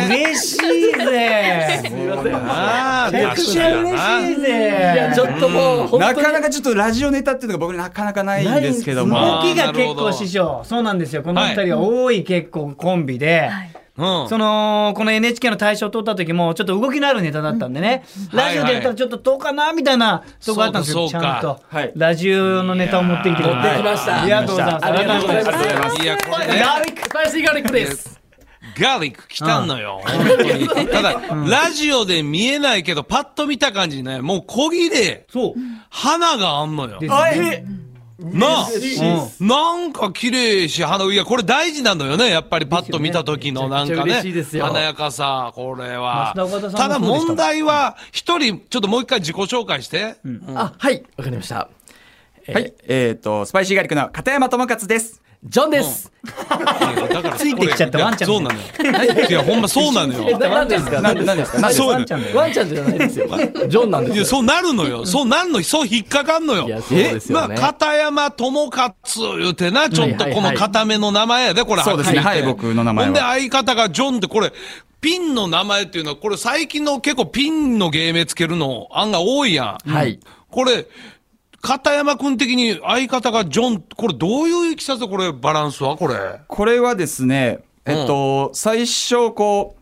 [0.07, 0.59] 嬉しい
[0.93, 1.81] ぜ。
[1.81, 5.11] めちゃくちゃ嬉しいぜ。
[5.15, 9.41] ちょっともう本当になかなかちょっとラジオネタっていうのが僕なかなかないんですけども。
[9.41, 11.23] 動きが結構師匠そうなんですよ。
[11.23, 13.49] この二人は多い結構コンビで、
[13.99, 14.29] うん。
[14.29, 21.35] そのこの NHK の大賞を取った時もちょっと動きのあるネタだったんでね、ラジオでやったらちょっとどうかなみたいなとこあったんですよちそうか。
[21.35, 21.91] ゃんと、はい。
[21.95, 24.21] ラジオのネタを持ってきてくれ持ってきました。
[24.21, 24.85] ありがとうございます。
[24.85, 25.57] ありがとうございます。
[25.57, 26.03] ありがとうございます。
[26.03, 26.59] いやこれね。
[26.59, 28.19] ガーリックスパイシーガーリックです。
[28.79, 30.01] ガーリック来たんのよ。
[30.05, 30.87] 本当に。
[30.87, 35.53] ただ、ラジオで見えないけど、パッと見た感じね、もう小切れ、そう。
[35.89, 36.99] 花があんのよ。
[37.01, 37.63] え
[38.19, 38.67] な
[39.39, 42.29] なんか綺麗し、花、いや、これ大事なのよね。
[42.29, 44.21] やっぱりパッと見た時のなんかね。
[44.23, 44.65] です、よ。
[44.65, 46.33] 華やかさ、これは。
[46.75, 50.17] ただ問題は、一人、ちょっともう一回自己紹介して。
[50.53, 51.03] あはい。
[51.15, 51.69] わかりました。
[52.51, 55.21] はい、えっ、と、スパイシーガーリックの片山智勝です。
[55.41, 56.11] ジョンです。
[56.25, 56.33] だ
[57.21, 57.97] からついてきちゃった。
[57.99, 59.27] ワンちゃんそうなのよ。
[59.29, 60.37] いや、ほんまそうなのえよ。
[60.37, 61.01] ななんですか？
[61.01, 61.59] なんで、なんですか？
[61.59, 63.27] なんでそうワンちゃんだよワンちゃんじゃないですよ。
[63.27, 64.15] ジョンなんですよ。
[64.15, 65.05] いや、そうなるのよ。
[65.05, 66.67] そうなんの、そう引っかかんのよ。
[66.67, 67.55] いやそうですよね。
[67.55, 68.93] まあ、片山智勝
[69.39, 71.83] 言うてな、ちょっとこの固めの名前やで、これ。
[71.83, 72.19] そうですね。
[72.19, 73.05] はっきり言ってはい僕の名前は。
[73.05, 74.51] ほんで、相方がジョンって、これ、
[74.99, 79.89] ピンの名前っていうのは、これ最近の結構ピンの芸名つけるの案が多いやん。
[79.89, 80.19] はい。
[80.51, 80.85] これ、
[81.61, 85.07] 片山君的に相方がジョン、これどういういきさつ？
[85.07, 85.97] これ、バランスは？
[85.97, 86.15] これ。
[86.47, 89.79] これはですね、えっと、最初、こう、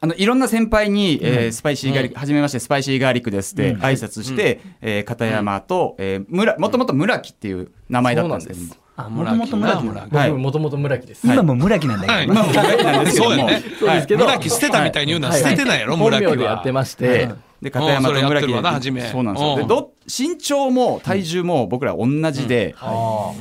[0.00, 8.78] あの、いろんな先輩に、えースパイシーガーリック、はじめまして、スパイシーガーリックですって挨拶して、えー片山と、えー村、もともと村木っていう名前だったんです。
[8.94, 9.84] あもともと村木。
[10.32, 11.26] もともと村木です。
[11.26, 12.26] 今も村木なんだけど、はい。
[12.26, 13.36] 村木なんですけども。
[13.36, 13.62] そうやね。
[13.78, 14.24] そうですけど。
[14.24, 16.30] 村木捨てたみたいに言うのははい捨ててないやろ、本村木は。
[16.30, 17.28] 名でやってまして
[17.60, 18.46] で片山と村木。
[18.46, 19.54] うんそうなんですよ。
[19.54, 19.56] うん。
[19.58, 22.74] でど身長も体重も僕ら同じで、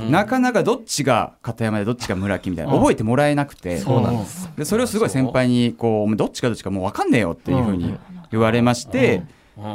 [0.09, 3.77] なかなかどっちが片山でどっちが村木みたいな覚えてもらえなくて。
[3.77, 4.49] そうなんです。
[4.57, 7.95] でそれをすごい先輩にこうどっちかどっちかもう分かんねえよっていうふうに
[8.31, 9.23] 言われまして、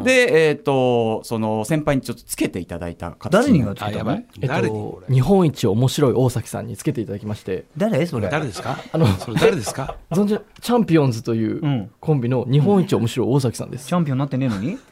[0.05, 3.95] でえっ、とその先輩にちょっとつけていただいた形誰にがつけたの？
[3.95, 4.27] あやばい。
[4.41, 7.65] えっと、日本一面白い大崎さんにつけていただきまして。
[7.77, 8.07] 誰？
[8.07, 8.29] それ。
[8.29, 8.47] 誰？
[8.47, 8.79] ですか？
[8.93, 9.97] あのそれ誰ですか？
[10.13, 11.91] 存じチャンピオンズといううん。
[12.01, 14.79] コンビの日本一面白い大崎さんです、チャンピオンになってねえのに？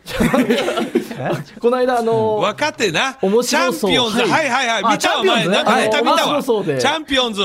[1.60, 3.18] この間あの分かってな。
[3.22, 3.90] 面チャ白そう。
[3.90, 4.18] ンピオンズ。
[4.20, 4.30] はい。
[4.30, 4.82] はいはいはい。
[4.84, 6.18] あ見たわ前チャンピオンズなんかネタ見たわ。
[6.18, 6.78] 白そうで。
[6.80, 7.42] チャンピオンズ。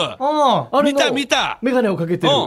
[0.83, 1.59] 見た見た。
[1.61, 2.39] 眼鏡をかけてるうん。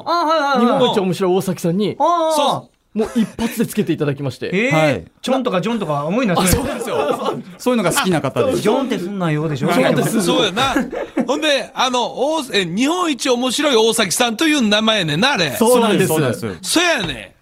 [0.60, 2.32] 日本一面白い大崎さんにああ。
[2.34, 4.50] そもう一発でつけていただきまして。
[4.52, 4.94] えはい。
[5.02, 6.48] ー、チョンとかジョンとか重いなそれ。
[7.58, 8.60] そういうのが好きな方です。
[8.60, 9.72] ジョンってすんなよでしょ？
[9.72, 10.10] ジョンって。
[10.10, 10.74] すうそうやな。
[11.26, 15.54] ほんであの大え日本一面白い大崎さんという名前やねんなあれ。
[15.56, 16.08] そうなんです。
[16.08, 16.40] そうです。
[16.62, 17.34] そやね。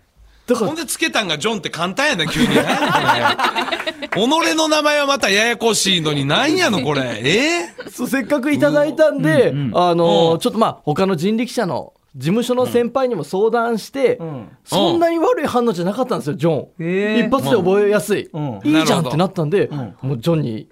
[0.46, 0.66] だから。
[0.68, 2.48] ほんでつけたんがジョンって簡単やな急に
[4.14, 4.18] 己
[4.54, 7.20] の名前はまたややこしいのになんやのこれ。
[7.24, 14.48] えそうせっかくいただいたんで、あうんのちょっとまあ他の人力車の事務所の先輩にも相談して、ん。
[14.64, 18.60] そんなに悪い反応じゃなかったんですよジョン、一発で覚えやすい、うん。
[18.64, 19.68] いいじゃんってなったんで、
[20.00, 20.68] もうジョンに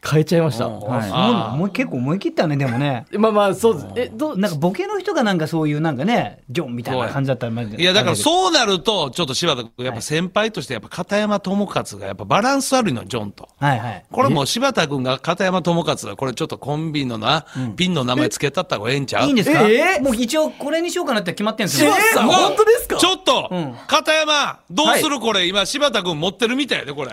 [0.00, 1.10] 変えちゃいました、うんはい。
[1.12, 3.06] あもう結構思い切ったねでもね。
[3.12, 3.86] まあまあそうです。
[3.96, 4.38] えどう？
[4.38, 13.48] なんかボケの人がなんかそういうなんかねジョンみたいな感じだったらいやだからそうなるとちょっと柴田君やっぱ先輩としてやっぱ片山智勝がやっぱバランス悪いのジョンと。
[13.58, 14.04] はいはい。
[14.10, 19.26] これもう柴田君が片山智勝これちょっとコンビのな、ピンの名前つけたった方がええんちゃう？
[19.26, 19.68] いいんですか？
[19.68, 21.90] えもう一応これにしようかなって決まってるんですよ。
[22.14, 22.96] 本当ですか？
[22.96, 23.76] ちょっと、ん。
[23.86, 27.10] 片山どうするこれ、今柴田君持ってるみたいやでこれ。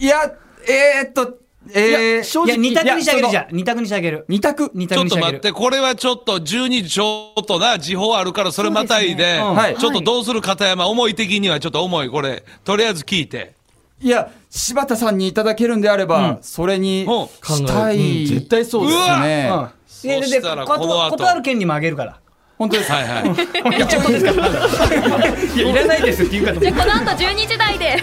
[0.00, 0.32] いや
[0.68, 1.38] えー、っと
[1.74, 3.46] えー、正直いや二択にしてあげるじゃん。
[3.52, 4.24] 二択にしてあげる。
[4.28, 4.70] 二択。
[4.74, 5.40] 二ちょっ択にしてあげる。
[5.40, 9.38] と待ってこれはちょっと12時ちょっとな時報あるからそれまたいでね。
[9.38, 9.54] うん。
[9.54, 9.76] はい。
[9.76, 12.10] ちょっとどうする片山思い的にはちょっと重い。
[12.10, 13.54] これとりあえず聞いて。
[14.00, 17.26] いや柴田さんにいただけるんであれば、それにうん。
[17.26, 19.68] したい、うん絶対そうですうわね、うん。
[19.88, 21.16] そしたらこの後。
[21.16, 22.20] 断る権利もあげるから。
[22.58, 23.82] 本当ですはいはい。
[23.82, 25.58] 一 応いいですかい。
[25.60, 27.96] やいらないですって言うかとじゃあこの後12時台で。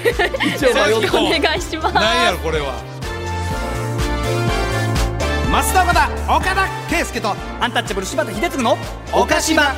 [0.57, 1.95] ちょっとお願いします。
[1.95, 2.94] なんやろこれは
[5.55, 7.29] 増田岡田岡田圭佑と
[7.61, 8.75] アンタッチャブル柴田秀嗣の
[9.13, 9.73] 岡島。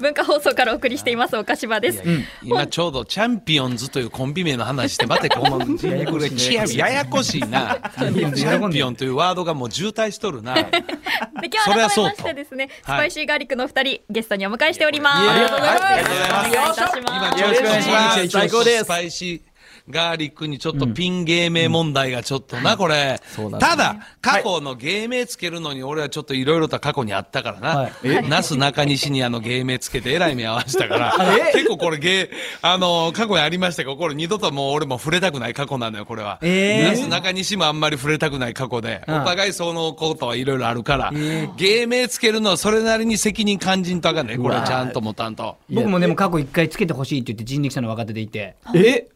[0.00, 2.02] 文化放送からお送りしています岡島です、
[2.42, 7.78] 今ちょうどチャンピオンズというコンビ名の話して 待ってこのややこしいややこしいな。
[7.94, 10.54] チャンピオンというワードがもう渋滞しとるな。
[10.64, 12.98] で今日改めましてですねスはい。
[13.00, 15.28] パイシーガーリックのお二人ゲストにお迎えしております。
[15.28, 17.40] ありがとうございます。
[17.40, 18.28] よろしくお願いします。
[18.28, 18.84] 最高です。
[18.84, 19.51] スパイシー
[19.88, 23.20] ガーリックにちょっとピン芸名問題がちょっとな、これ。
[23.58, 27.92] ただ過去の芸名つけるのに俺はちょっといろいろと過去にあったからな、はい。
[28.04, 31.14] えなすなかにしにあの芸名つけてえらい目合わせたから。
[31.52, 32.30] 結構これ芸
[32.62, 39.22] あの過去にありましたけどこれ二度ともう俺も触れたくない過去なのよこれは、えすなかにしもあんまり触れたくない過去で、うん。
[39.22, 45.56] お互いそのことはいろいろあるから、え芸名つけるのはそれなりに責任感じんとあかんねこれはちゃんともたんと。
[45.70, 48.54] 僕もでも過去一回つけてほしいって言って人力車の若手でいて。
[48.74, 49.06] え？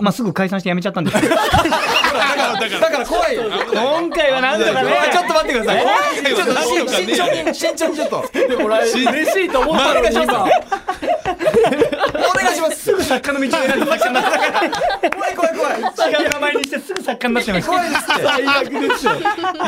[0.00, 1.16] まあすぐ解散して辞めちゃったんです。
[1.24, 3.42] よだからだからだから怖いよ。
[3.72, 4.90] 今回はなんとかね。
[5.12, 5.84] ちょっと待ってください。
[6.24, 6.52] ちょっと
[6.92, 10.44] 慎重に慎重にちょっと嬉しいと思ったのに今。
[10.44, 10.46] お
[12.42, 12.76] 願いします。
[12.76, 14.30] すぐ作家の道に選んで作家になった。
[14.30, 15.80] から怖い怖い怖い。
[15.80, 17.70] 違う名前にしてすぐ作家になっちゃいました。
[17.70, 18.02] 怖いです。
[18.02, 19.12] って最悪ですよ。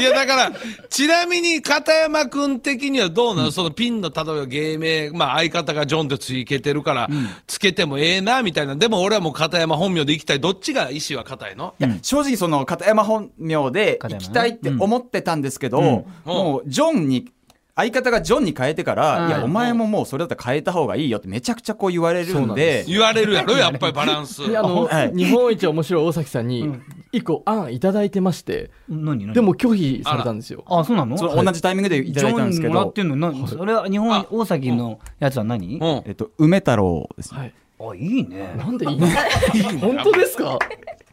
[0.01, 0.53] いやだから
[0.89, 7.09] ちなみに片山君的にはどうなの、そのピンの例えば芸名、まあ、相方がジョンってつけてるから、
[7.47, 8.77] つけてもええなみたいな。
[8.77, 10.41] でも俺はもう片山本名で行きたい。
[10.41, 11.75] どっちが意思は固いの？
[11.79, 17.31] いや正直その片山本名で行きたいって思ってたんですけど、もうジョンに
[17.77, 19.29] 相方がジョンに変えてから、うん。
[19.29, 22.85] いやお前ももうそれだったら変えた方がいいよってめちゃくちゃこう言われるんで。
[22.87, 24.49] 言われるやろやっぱりバランス。
[24.49, 25.13] であの、はい。
[25.13, 26.73] 日本一面白い大崎さんに
[27.11, 29.35] 一個案いただいてまして、何何？
[29.35, 30.63] でも拒否されたんですよ。
[30.69, 31.19] あそうなの？
[31.19, 32.73] その同じタイミングでいただいたんですけど。
[32.73, 33.33] ジョンもらってんの？
[33.33, 35.79] なそれは日本大崎のやつは何？
[35.79, 36.03] うん。
[36.07, 37.35] えっと梅太郎です。
[37.35, 37.55] ねはい。
[37.81, 38.55] あいいね。
[38.57, 38.97] なんでいい？
[39.01, 39.07] の
[39.81, 40.59] 本当ですか？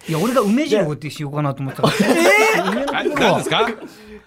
[0.08, 3.00] いや俺が梅次郎ってしようかなと思ってたから。
[3.00, 3.68] あ 何ですか？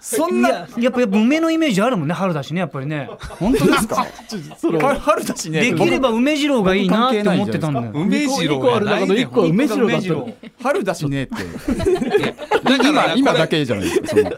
[0.06, 3.08] そんなやっぱやっぱ梅のイメージあるもんね春だしねやっぱりね。
[3.40, 4.06] 本当ですか？
[4.60, 5.62] 春春だしね。
[5.62, 11.34] できれば梅次郎がいいなって思ってたんだよ梅次郎がないね梅次郎だったの梅春だしねって。
[12.64, 14.30] だから今今だけじゃないですか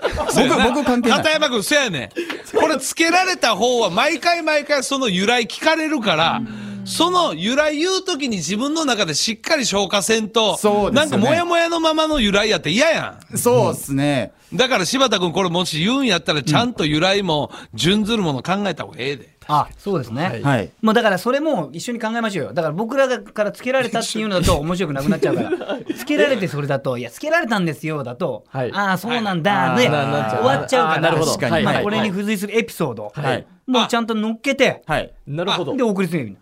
[0.49, 1.19] 僕僕関係ない。
[1.19, 2.11] 片山君そうやね
[2.55, 2.59] ん。
[2.61, 6.41] これつけられた方は毎回毎回その由来聞かれるから、
[6.87, 11.01] その由来言うときに自分の中でしっかり消化せんと、そうですよね。
[11.01, 14.33] なんかモヤモヤのままの由来やって嫌やそうですね。
[14.53, 14.57] ん。
[14.57, 19.37] だから柴田君これもし言うんやったらちゃんと由来も準ずるもの考えた方がええで。
[19.49, 20.43] あそうですね、はい。
[20.43, 20.71] はい。
[20.83, 22.53] もうだからそれも一緒に考えましょうよ。
[22.53, 25.51] だから僕らからつけられたっていうのだと面白くなくなっちゃうから。
[25.97, 28.73] つけられてそれだといやつけられたんですよだと、はい。
[28.73, 29.83] ああそうなんだ、はい。
[29.83, 30.95] であーなっちゃう終わっちゃうから。
[30.95, 31.31] あーなるほど。
[31.33, 31.53] 確かに。
[31.53, 31.65] はい。
[31.65, 33.47] まあこれに付随するエピソード、はい。
[33.67, 34.83] もうちゃんと乗っけて。
[34.87, 35.13] はい。
[35.27, 35.77] なるほど。
[35.77, 36.37] でお送りするよ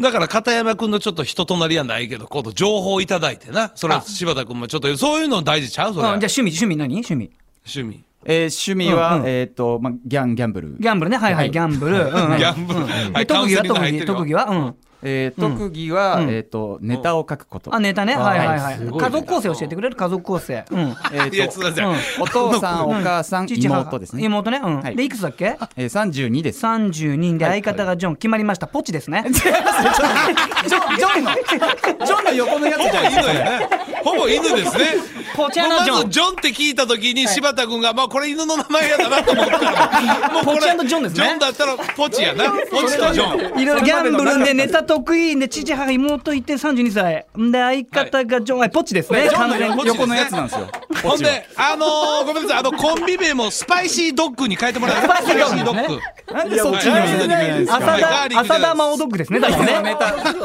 [0.00, 3.70] だから片山君のちょっと人となりはないけど、今度情報いただいてな。
[3.74, 5.94] それは柴田君もちょっと、そういうの大事ちゃう？
[5.94, 6.14] それは。
[6.14, 6.94] あじゃあ趣味趣味何？
[6.94, 7.30] 趣味。
[7.66, 8.04] 趣味。
[8.24, 9.28] えー趣味は、うんうん。
[9.28, 10.76] えっ、と、まあ、ギャンギャンブル。
[10.78, 11.16] ギャンブルね。
[11.18, 11.50] はいはい、はい。
[11.50, 12.38] ギャンブル、うんうん。
[12.38, 12.80] ギャンブル。
[12.80, 14.44] はい、で特技は特技特技は？
[14.44, 16.30] うんえー特技は、うん。
[16.30, 18.16] えっ、とネタを書くこと、あネタね。
[18.16, 18.38] はい。
[18.38, 18.78] はいはい、い。
[18.98, 19.96] 家族構成教えてくれる？
[19.96, 20.64] 家族構成。
[20.70, 20.78] うん。
[21.12, 21.60] えーと
[22.22, 23.80] お父さん、お母さん、父母。
[23.80, 24.24] 妹ですね。
[24.24, 24.60] 妹ね。
[24.62, 24.96] うん、はい。
[24.96, 25.56] でいくつだっけ？
[25.76, 26.64] えー、32です。
[26.64, 28.16] 32人で相方がジョン。
[28.16, 28.66] 決まりました。
[28.66, 29.24] ポチですね。
[29.32, 31.30] ジョン、ジョンの、
[32.06, 33.32] ジョンの横のやつじゃないですか。
[33.32, 33.68] ね。
[34.04, 34.84] ほぼ犬ですね。
[35.34, 36.28] ポチャのジョンまずジョン。
[36.30, 41.24] って聞いたときに柴田君が、まあこれ犬の名前やだなと思ったら、 もうこれポチジョンですね。
[41.24, 42.44] ジョンだったらポチやな。
[42.50, 43.60] ポチとジョン。
[43.60, 49.30] いろいろギャンブルでネタ得意で父母妹いて32歳で相方がジョン、はい、ポチですね。
[49.32, 49.86] 完全に。
[49.86, 50.66] 横のやつなんですよ。
[51.04, 55.22] ほんで、あのー、ごめんなさい、あの、コンビ名もスパイシードッグに変えてもらえます。
[55.22, 56.00] スパイシードッグ。
[56.34, 59.96] なんでそっちにいや見ないんです浅田浅田真央ドッグですねだからね。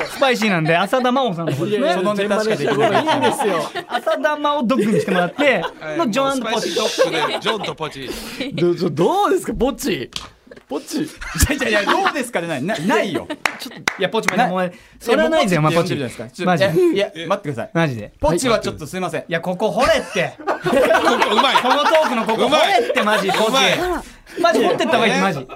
[0.05, 1.93] スパイシーなんで浅田真央さんの方ですね。
[1.93, 3.03] そのネタしかできない。
[3.03, 3.63] いいんですよ。
[3.87, 5.63] 浅田真央ドッグにしてもらって
[5.97, 8.09] のジョンスパイシポチードッグで、ジョンとポチ。
[8.91, 10.11] どうですかぼっち
[10.67, 11.07] ぼっちい
[11.61, 12.47] やいやいや、 どうですかね？
[12.47, 13.27] ない、なないよ。
[13.99, 16.77] いやポチもねもうそれはないぜお前ポチいやもうポチって呼んでるじゃないですか。
[16.79, 17.71] マジちょいや、いや待ってください。
[17.73, 18.11] マジで。
[18.19, 19.21] ポチはちょっとすいません。
[19.21, 20.33] いやここ掘れって。
[20.37, 20.55] ここ
[21.33, 21.55] うまい。
[21.61, 22.81] このトークのここ掘うまい。
[22.81, 23.73] れってマジポうまい。
[23.73, 24.41] チ。
[24.41, 25.47] マジ掘ってった方がいいマジ。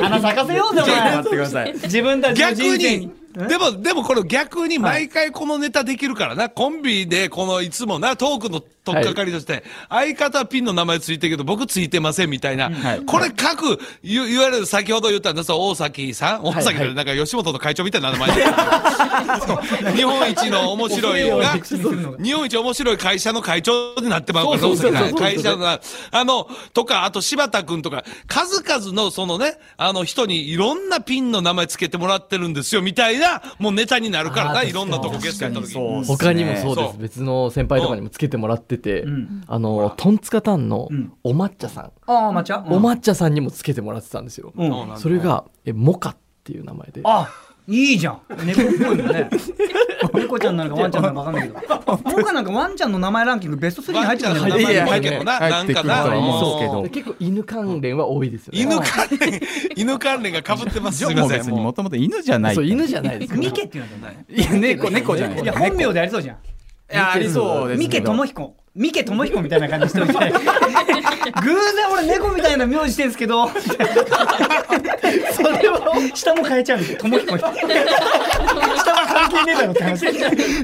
[0.00, 1.16] 花咲かせようぜお前。
[1.16, 1.72] 待ってください。
[1.74, 3.10] 自分たちの逆人生に、
[3.48, 13.00] でも、でもこれ逆に毎回このネタできるからな、コンビでこのいつもな、トークの取っかかりとして、相方はピンの名前ついてるけど僕ついてませんみたいな、はい。
[13.04, 15.50] これ各、言言われる、先ほど言ったんです。
[15.52, 16.44] 大崎さん。
[16.44, 18.44] 大崎でなんか吉本の会長みたいな名前で、
[19.96, 25.02] 日本一の面白いが、日本一面白い会社の会長になってまうから、そうそうそう。
[25.02, 25.80] 大崎そう会社の、
[26.12, 36.04] あの、とか、あと柴田君とか、数々のそのね、あの人にいろんなピンの名前つけてもらってるんですよ、みたいな、もうネタになるからな、いろんなとこゲストやった時に。
[36.04, 36.98] 他にもそうです。
[36.98, 39.44] 別の先輩とかにもつけてもらってて、ん。
[39.46, 41.12] あのトンツカタンのん。
[41.24, 42.58] お抹茶さん、ああ抹茶？
[42.60, 44.98] お抹茶さんにもつけてもらってたんですよ、うん。
[44.98, 47.00] それがえモカっていう名前で。
[47.04, 47.28] あ
[47.68, 48.20] いいじゃん。
[48.44, 49.28] 猫っぽいもんね。
[50.14, 51.98] 猫ちゃんなのかワンちゃんなのか分かんないけど。
[52.04, 55.62] 僕はなんかワンちゃんの名前ランキングベスト3に入っちゃんいや入ってるな、入なんかな。
[55.62, 57.04] ってくるとは思うんですけど。
[57.04, 58.60] 結構犬関連は多いですよね。
[58.60, 58.84] 犬関
[59.18, 59.40] 連、
[59.74, 60.98] 犬関連が被ってます。
[60.98, 61.54] すジョンもみません。
[61.54, 62.52] もともと犬じゃない。
[62.52, 65.42] いそう犬じゃないですかミケっていうのはや、猫、猫じゃない。
[65.42, 66.36] いや本名でありそうじゃん。
[66.88, 68.00] や、ありそうですミケ。
[68.00, 70.30] 智彦ミケ智彦みたいな感じしておいて偶然
[71.92, 73.48] 俺猫みたいな名字してんすけど。
[73.48, 75.76] それを
[76.14, 77.42] 下も変えちゃうんですよ智彦に。
[77.42, 80.00] 下も関係ねえだろって話。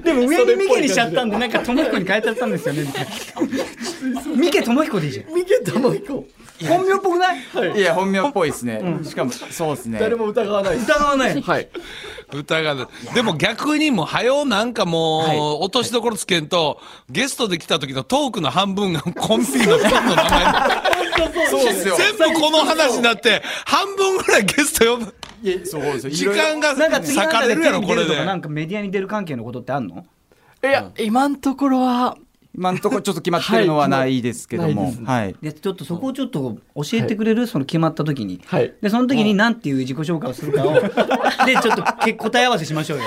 [0.02, 3.10] でも上にミケにしちゃったんでなんか智彦に変えちゃったんですよねみたいな。
[4.36, 5.34] ミケ智彦でいいじゃん。
[5.34, 6.26] ミケタモイコ
[6.68, 7.38] 本名っぽくない？
[7.78, 8.80] いや、本名っぽいですね。
[9.04, 9.98] しかも、そうですね。
[9.98, 11.68] 誰も疑わない疑わないはい
[12.32, 12.88] 疑う。
[13.14, 19.78] でも逆にもう、はよなんかもう、落としどころつけんと、ゲストで来た時のトークの半分がコンビのピンの
[20.14, 21.96] 名前そうですよ。
[21.96, 25.14] 全部この話になって、半分ぐらいゲスト呼ぶ。
[25.42, 26.10] いや、そうですよ。
[26.12, 28.24] 時間がなんか次なん割かれるやろ、これでビ出るとか。
[28.24, 30.06] なんかメディアに出る関係のことってあんの？
[30.64, 32.16] いや今のところは
[32.54, 34.92] 今のところちょっと決まってるのはないですけども。
[35.04, 38.74] はいでちょっとそこをちょっと教えてくれる、その決まった時に、はい。
[38.80, 40.74] でその時に何ていう自己紹介をするかを
[41.46, 43.04] でちょっとけ答え合わせしましょうよ。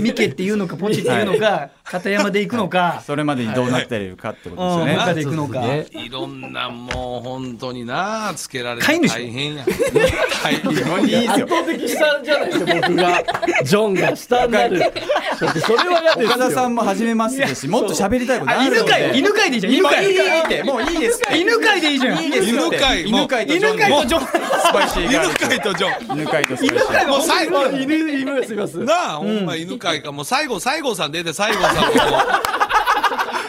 [0.00, 4.92] ミケっていうのかポチっていうのか、片山で行くのか、 それまでにどうなってるかってことですよね。
[4.92, 9.12] うん他で行くのか、いろんなもう本当になつけられて飼い主。
[9.12, 9.64] 大変や。
[9.64, 10.54] はい。
[10.54, 11.54] いいですよ圧。
[11.54, 13.22] 倒的下じゃないですか僕が。
[13.64, 14.92] ジョンが下になる。
[15.38, 18.76] ちょっとそれは嫌ですよ岡田さんも初めますし、もっと喋りたいことある。
[18.76, 19.72] 犬飼犬飼でいいじゃん。
[19.72, 21.22] 犬今飼いいいいって、もういいです。
[21.34, 22.24] 犬飼でいいじゃん。
[22.24, 23.76] 犬飼もう犬飼とジョン。
[23.76, 24.26] 犬飼とジョン。
[24.26, 26.18] スパイシー犬飼とジョン。
[26.18, 27.08] 犬飼とスパイシー。
[27.08, 31.82] もう最後、犬犬すみますなあ、ほんま犬飼か、もう最後、西郷さん出て、西郷さんの。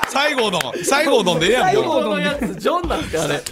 [0.08, 3.44] 西郷の、西郷のでええやん西も郷のやつジョンだってあれ。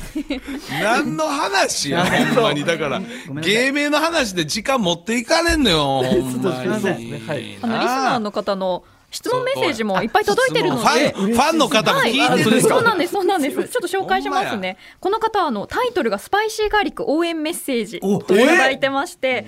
[0.82, 2.64] 何の話や、ほんまに。
[2.64, 3.02] だから、
[3.42, 6.32] 芸名の話で時間持っていかれんのよ、ほんまに。
[6.32, 7.58] そうですねはい。
[7.62, 11.34] あのリスナーの方の質問メッセージもいっぱい届いてるのファン、で。
[11.34, 12.76] ファンの方も聞いはい、てるんですか？
[12.76, 13.56] そうなんです、そうなんです。
[13.56, 14.78] ちょっと紹介しますね。
[15.00, 19.46] この方はあのタイトルがスパイシーガーリック応援メッセージおといただいてまして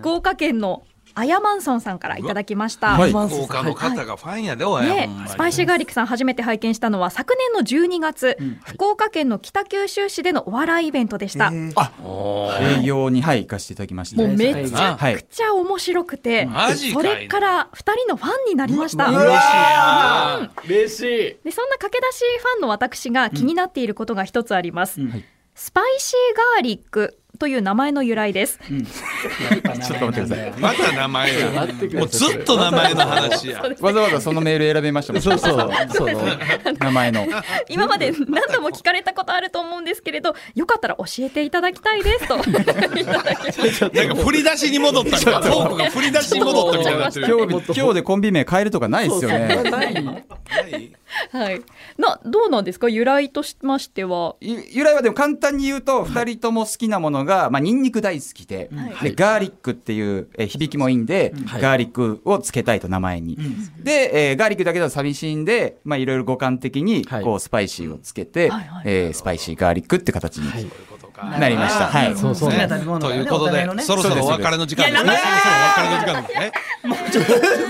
[0.00, 0.84] 福岡県の
[1.14, 2.98] アヤマンソンさんからいただきました。
[2.98, 3.10] はい。
[3.10, 4.84] 福岡の方がファンやで、おい。
[4.84, 11.52] ねスパイシーガーリックさん初めて拝見したのは昨年の12月、福岡県の北九州市でのお笑いイベントでした。
[11.52, 14.22] 営業にはい行かせていただきました。
[14.22, 15.16] もうめちゃはい。
[15.16, 19.08] くちゃ面白くて、マジかいそれから二人のファンになりました。
[19.08, 20.50] 嬉しいな。
[20.64, 21.04] 嬉しい。
[21.44, 25.24] でそんな駆け出しファンの私が気になっていることが一つあります、はい。
[25.54, 30.52] スパイシーガーリックという名前の由来です、 ちょっと待ってください。
[30.58, 31.50] また名前や。
[31.50, 33.64] 待ってくもうずっと名前の話や。
[33.80, 35.72] わざわざそのメール選びましたもんそうそう。
[35.88, 36.38] その
[36.78, 37.26] 名前の。
[37.68, 42.36] 今まで何度も聞かれたことあると思うんですけれどよかったら教えていただきたいですと。
[42.36, 45.40] なんか振り出しに戻ったみたいな。
[45.40, 47.10] トークが振り出しに戻ったみたいにな。
[47.14, 48.80] 今日今日でコンビ名変えると。
[48.80, 50.99] かないですよねはい
[51.32, 51.60] はい。
[51.98, 52.88] などうなんですか？
[52.88, 54.36] 由来としましては。
[54.40, 58.70] ゆ由来はでも簡単に言うと2人とも好きなものが、まあ、ニンニク大好きで,、
[59.02, 61.62] でガーリックっていう、えー響きもいいんで、はい。
[61.62, 63.36] ガーリックをつけたいと名前に、
[63.82, 67.24] で、えーガーリックだけだと寂しいんで、まあ、いろいろ五感的にはい。
[67.24, 68.82] こうスパイシーをつけて、はいはい。
[68.86, 70.70] えースパイシーガーリックって形に。
[71.38, 72.16] なりました、はい。
[72.16, 72.48] そうそう。
[72.48, 73.82] 好きな食べ物ということでね。
[73.82, 75.10] そろそろお別れの時間ですね。
[75.10, 76.52] いやそろそろお別れの時間ですね。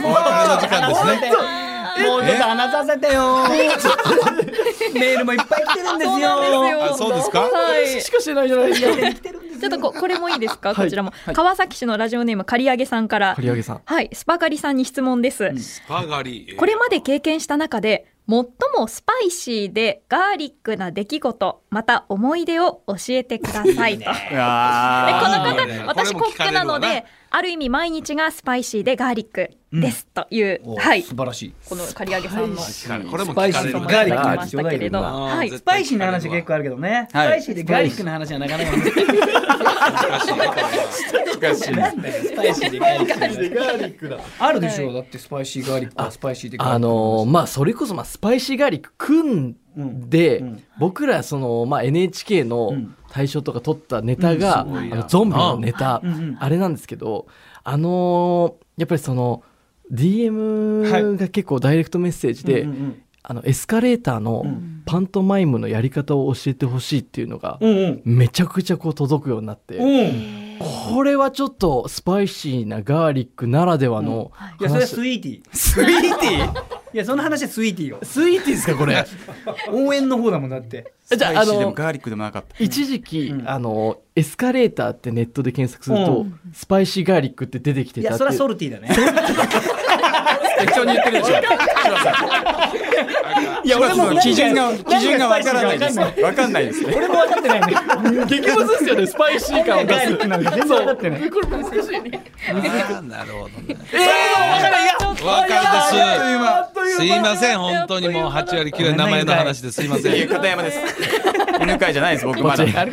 [0.04, 1.66] お別れの時間ですね。
[1.98, 3.44] もうちょっと話させてよ。
[4.94, 6.84] メールもいっぱい来てるんですよ。
[6.84, 7.40] あそうですか？
[7.40, 7.86] はい。
[8.00, 8.88] しかしてないじゃないですか。
[9.60, 10.84] ちょっとここれもいいですか、はい。
[10.86, 13.34] こちらも、川崎市のラジオネーム刈り上げさんから。
[13.36, 13.80] 刈り上げさん。
[13.84, 14.08] はい。
[14.12, 16.54] スパガリさんに質問です、スパガリ。
[16.56, 18.44] これまで経験した中で最
[18.78, 24.04] もスパイシーでガーリックな出来事また思い出を教えてくださいと。
[24.06, 31.02] でこあの方、私コックなのである意味毎日がスパイシーでガーリックです、というおはい。
[31.02, 31.54] 素晴らしい。
[31.68, 32.60] この刈り上げさんの
[33.08, 37.28] これもスパイシー聞かれるね質問がいただきましたけれど、はい、絶スパイシーな話結構あるけどね、スはい。
[37.28, 38.70] パイシーでガーリックの話はなかなか。
[38.72, 38.88] 難し
[40.30, 40.40] い。
[41.40, 41.72] 難しい。
[41.72, 44.18] なんだよスパイシーでガーリックガーリックだ。
[44.40, 44.94] あるでしょう。
[44.94, 46.76] だってスパイシーガーリックはスパイシーでガーリック。
[46.76, 50.62] あのーまあそれこそまあスパイシーガーリック組んで、うん。
[50.80, 52.96] 僕らその、まあ、NHK のん。
[53.12, 56.36] 大賞とか取ったネタが、あのゾンビのネタ、うんうん。
[56.38, 57.26] あれなんですけど
[57.64, 59.42] あのーやっぱりその
[59.92, 64.82] DM が結構ダイレクトメッセージで、うんうんあのエスカレーターのん。
[64.86, 68.02] パントマイムのやり方を教えてほしいっていうのが、うんうん。
[68.06, 70.58] めちゃくちゃこう届くようになって、うん。
[70.58, 75.48] これはちょっとスパイシーなガーリックならではのいやそれは話、スイーティー。
[75.52, 76.62] スイーティー？
[76.94, 77.98] いやその話はスイーティーよ。
[78.02, 79.04] スイーティーですかこれ？
[79.70, 82.54] 応援の方だもんだってじゃああスパイシーでものガーリックでもなかった。
[82.62, 83.48] 一時期、うん。
[83.48, 86.40] あのエスカレーターってネットで検索すると、うん。
[86.52, 88.88] スパイシーガーリックって出てきてたっていやそれはソルティーだね。
[90.60, 91.34] 適当に言ってるでしょ。
[93.64, 96.94] いや俺も基準が基準がわからないですわかんないですね。
[96.96, 97.74] 俺も分かってないね。
[98.26, 99.78] 激ムズですよねスパイシー感。
[99.80, 101.30] を出すガーリックなんか全然分かってない。
[101.30, 102.24] これ難しいね
[103.08, 103.76] なるほどね。
[103.92, 104.30] え
[105.24, 106.04] わかる
[106.84, 106.96] です。
[106.96, 110.28] すいません、本当にもう8割9割名前の話ですいません。
[110.28, 110.78] 片山です
[111.60, 112.64] 犬飼いじゃないです僕まだ。
[112.64, 112.86] や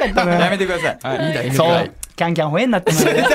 [0.50, 0.98] めてください。
[1.02, 1.28] はい。
[1.28, 1.92] いいだ犬そう飼い。
[2.18, 3.28] キャンキャン吠えになってますね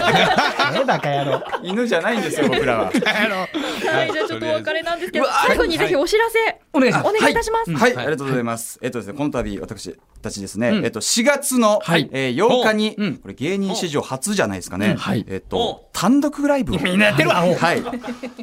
[0.74, 2.84] えバカ野郎犬じゃないんですよ僕らは。
[2.86, 7.08] はい、じゃあちょっとお別れなんですけど最後にぜひお知らせお願いします。
[7.08, 8.80] お願いいたします、はい、ありがとうございます。
[8.82, 12.08] えっとですね、この度、私たちですね、えっと、4月の、はい。
[12.12, 13.06] えー8日に、う。
[13.06, 13.16] ん。
[13.18, 14.96] これ芸人史上初じゃないですかね。
[14.98, 15.24] はい。
[15.28, 17.82] えっと、単独ライブを、みんなやってるわはい、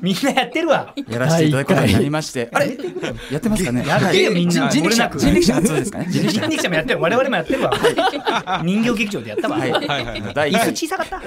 [0.01, 0.93] みんなやってるわ。
[1.09, 2.77] やらせていただくことになりまして、あれ？
[3.29, 3.85] やってますかね？
[3.85, 4.69] やだよみんな。
[4.69, 6.05] 人力車、人力車初ですかね？
[6.09, 6.69] 人力車。
[6.69, 7.73] もやってる我々もやってるわ。
[8.63, 9.57] 人形劇場でやったわ。
[9.57, 10.33] はい、はいはいはい。
[10.33, 11.17] 第椅子一小さかった。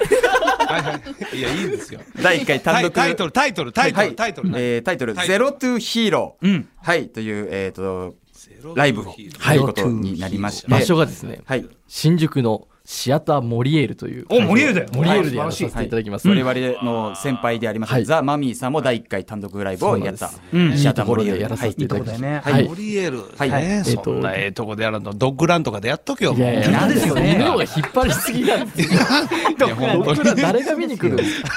[0.73, 1.01] はいは
[1.33, 1.37] い。
[1.37, 1.99] いや、いいんですよ。
[2.19, 2.91] 第1回単独。
[2.91, 4.15] タイトル、タイトル、タイトル、はい。
[4.15, 4.49] タイトル。
[4.55, 6.47] えータイトル、はいゼロトゥヒーロー。
[6.47, 6.67] うん。
[6.81, 8.15] はい、という、えっと、
[8.63, 9.15] ロライブを、はい。
[9.15, 10.67] ということになりまして。
[10.67, 11.69] 場所がですね、はい。
[11.87, 14.89] 新宿のシアターモリエールというおモリエールだよ。
[14.93, 18.05] モリエールでやはいらさせていただきます、我々の先輩であります、はい。
[18.05, 20.31] ザ・マミーさんも第1回単独ライブをやった。
[20.75, 21.39] シアターモリエール。
[21.39, 22.49] いいところでやらさせていただきます。
[22.51, 22.67] はい。
[22.67, 23.37] モリエール。
[23.37, 23.51] はい。
[23.51, 26.33] ねえっとそんなええとこでやるの、ドッグランとかでやっとけよ。
[26.33, 26.71] いやいや。
[26.71, 27.35] なんですよね。
[27.35, 28.99] 犬が引っ張りすぎなんですよ。
[28.99, 31.49] いや本当僕ら誰が見に来るんですか？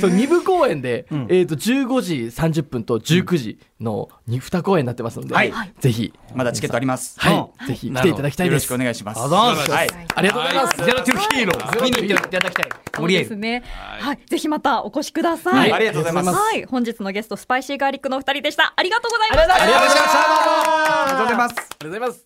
[0.00, 1.26] そう2部公演で、ん。
[1.28, 5.52] えー、と15時30分と19時の 2, 公演になってますので、はい。
[5.78, 7.18] ぜひ、まだチケットあります。
[7.18, 7.66] はい。
[7.66, 8.64] ぜひ来ていただきたいです。
[8.70, 9.20] よろしくお願いします。
[9.26, 9.88] あざーすはい。
[10.14, 12.68] ありがとうございます、ゼロトゥヒーロー見に行っていただきたい。
[12.70, 13.62] そうモリエールですね。
[14.00, 15.72] はい、ぜひまたお越しください、はい。
[15.72, 16.38] ありがとうございます。
[16.38, 18.72] はい、本日のゲストスパイシーガーリックのお二人でした。
[18.76, 19.62] ありがとうございました。
[19.62, 21.02] ありがとうございました。
[21.02, 21.54] ありがとうございます。
[21.54, 22.25] ありがとうございます